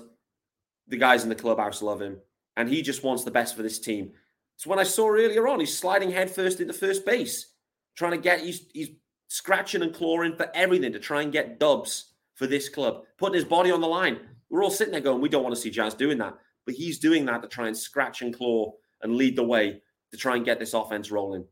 The 0.87 0.97
guys 0.97 1.23
in 1.23 1.29
the 1.29 1.35
clubhouse 1.35 1.81
love 1.81 2.01
him, 2.01 2.17
and 2.57 2.69
he 2.69 2.81
just 2.81 3.03
wants 3.03 3.23
the 3.23 3.31
best 3.31 3.55
for 3.55 3.63
this 3.63 3.79
team. 3.79 4.11
So 4.57 4.69
when 4.69 4.79
I 4.79 4.83
saw 4.83 5.09
earlier 5.09 5.47
on, 5.47 5.59
he's 5.59 5.77
sliding 5.77 6.11
headfirst 6.11 6.59
into 6.59 6.73
first 6.73 7.05
base, 7.05 7.52
trying 7.95 8.11
to 8.11 8.17
get 8.17 8.41
he's 8.41 8.65
he's 8.73 8.89
scratching 9.27 9.81
and 9.81 9.93
clawing 9.93 10.35
for 10.35 10.49
everything 10.53 10.93
to 10.93 10.99
try 10.99 11.21
and 11.21 11.31
get 11.31 11.59
dubs 11.59 12.13
for 12.35 12.47
this 12.47 12.69
club, 12.69 13.03
putting 13.17 13.35
his 13.35 13.45
body 13.45 13.71
on 13.71 13.81
the 13.81 13.87
line. 13.87 14.19
We're 14.49 14.63
all 14.63 14.69
sitting 14.69 14.91
there 14.91 15.01
going, 15.01 15.21
we 15.21 15.29
don't 15.29 15.43
want 15.43 15.55
to 15.55 15.61
see 15.61 15.69
Jazz 15.69 15.93
doing 15.93 16.17
that. 16.19 16.35
But 16.65 16.75
he's 16.75 16.99
doing 16.99 17.25
that 17.25 17.41
to 17.41 17.47
try 17.47 17.67
and 17.67 17.77
scratch 17.77 18.21
and 18.21 18.35
claw 18.35 18.73
and 19.01 19.15
lead 19.15 19.35
the 19.35 19.43
way 19.43 19.81
to 20.11 20.17
try 20.17 20.35
and 20.35 20.45
get 20.45 20.59
this 20.59 20.73
offense 20.73 21.11
rolling. 21.11 21.45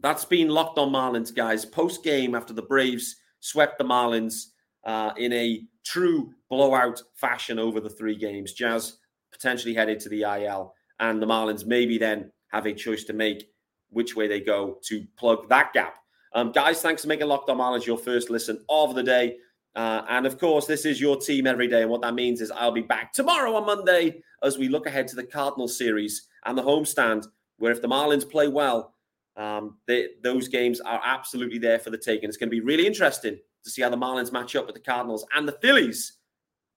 That's 0.00 0.24
been 0.24 0.48
locked 0.48 0.78
on 0.78 0.90
Marlins, 0.90 1.34
guys. 1.34 1.64
Post 1.64 2.02
game 2.02 2.34
after 2.34 2.52
the 2.52 2.62
Braves 2.62 3.16
swept 3.40 3.78
the 3.78 3.84
Marlins 3.84 4.46
uh, 4.84 5.12
in 5.16 5.32
a 5.32 5.62
true 5.84 6.32
blowout 6.50 7.00
fashion 7.14 7.58
over 7.58 7.80
the 7.80 7.88
three 7.90 8.16
games. 8.16 8.52
Jazz 8.52 8.98
potentially 9.32 9.74
headed 9.74 10.00
to 10.00 10.08
the 10.08 10.22
IL, 10.22 10.74
and 11.00 11.22
the 11.22 11.26
Marlins 11.26 11.64
maybe 11.64 11.96
then 11.96 12.30
have 12.48 12.66
a 12.66 12.74
choice 12.74 13.04
to 13.04 13.12
make 13.12 13.48
which 13.94 14.14
way 14.14 14.28
they 14.28 14.40
go 14.40 14.78
to 14.82 15.06
plug 15.16 15.48
that 15.48 15.72
gap 15.72 15.98
um, 16.34 16.50
guys, 16.50 16.82
thanks 16.82 17.02
for 17.02 17.08
making 17.08 17.28
Locked 17.28 17.48
On 17.48 17.58
Marlins 17.58 17.86
your 17.86 17.96
first 17.96 18.28
listen 18.28 18.64
of 18.68 18.94
the 18.96 19.02
day. 19.04 19.36
Uh, 19.76 20.02
and 20.08 20.26
of 20.26 20.38
course, 20.38 20.66
this 20.66 20.84
is 20.84 21.00
your 21.00 21.16
team 21.16 21.46
every 21.46 21.68
day. 21.68 21.82
And 21.82 21.90
what 21.90 22.02
that 22.02 22.14
means 22.14 22.40
is 22.40 22.50
I'll 22.50 22.72
be 22.72 22.82
back 22.82 23.12
tomorrow 23.12 23.54
on 23.54 23.66
Monday 23.66 24.22
as 24.42 24.58
we 24.58 24.68
look 24.68 24.86
ahead 24.86 25.06
to 25.08 25.16
the 25.16 25.24
Cardinals 25.24 25.78
series 25.78 26.28
and 26.44 26.58
the 26.58 26.62
homestand, 26.62 27.28
where 27.58 27.70
if 27.70 27.80
the 27.80 27.88
Marlins 27.88 28.28
play 28.28 28.48
well, 28.48 28.94
um, 29.36 29.78
they, 29.86 30.08
those 30.22 30.48
games 30.48 30.80
are 30.80 31.00
absolutely 31.04 31.58
there 31.58 31.78
for 31.78 31.90
the 31.90 31.98
taking. 31.98 32.28
It's 32.28 32.36
going 32.36 32.50
to 32.50 32.54
be 32.54 32.60
really 32.60 32.86
interesting 32.86 33.38
to 33.64 33.70
see 33.70 33.82
how 33.82 33.90
the 33.90 33.96
Marlins 33.96 34.32
match 34.32 34.56
up 34.56 34.66
with 34.66 34.74
the 34.74 34.80
Cardinals 34.80 35.24
and 35.36 35.46
the 35.46 35.58
Phillies 35.62 36.14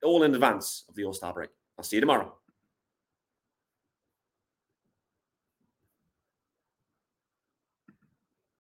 all 0.04 0.24
in 0.24 0.36
advance 0.36 0.84
of 0.88 0.96
the 0.96 1.04
All 1.04 1.14
Star 1.14 1.34
break. 1.34 1.50
I'll 1.78 1.84
see 1.84 1.98
you 1.98 2.02
tomorrow. 2.02 2.36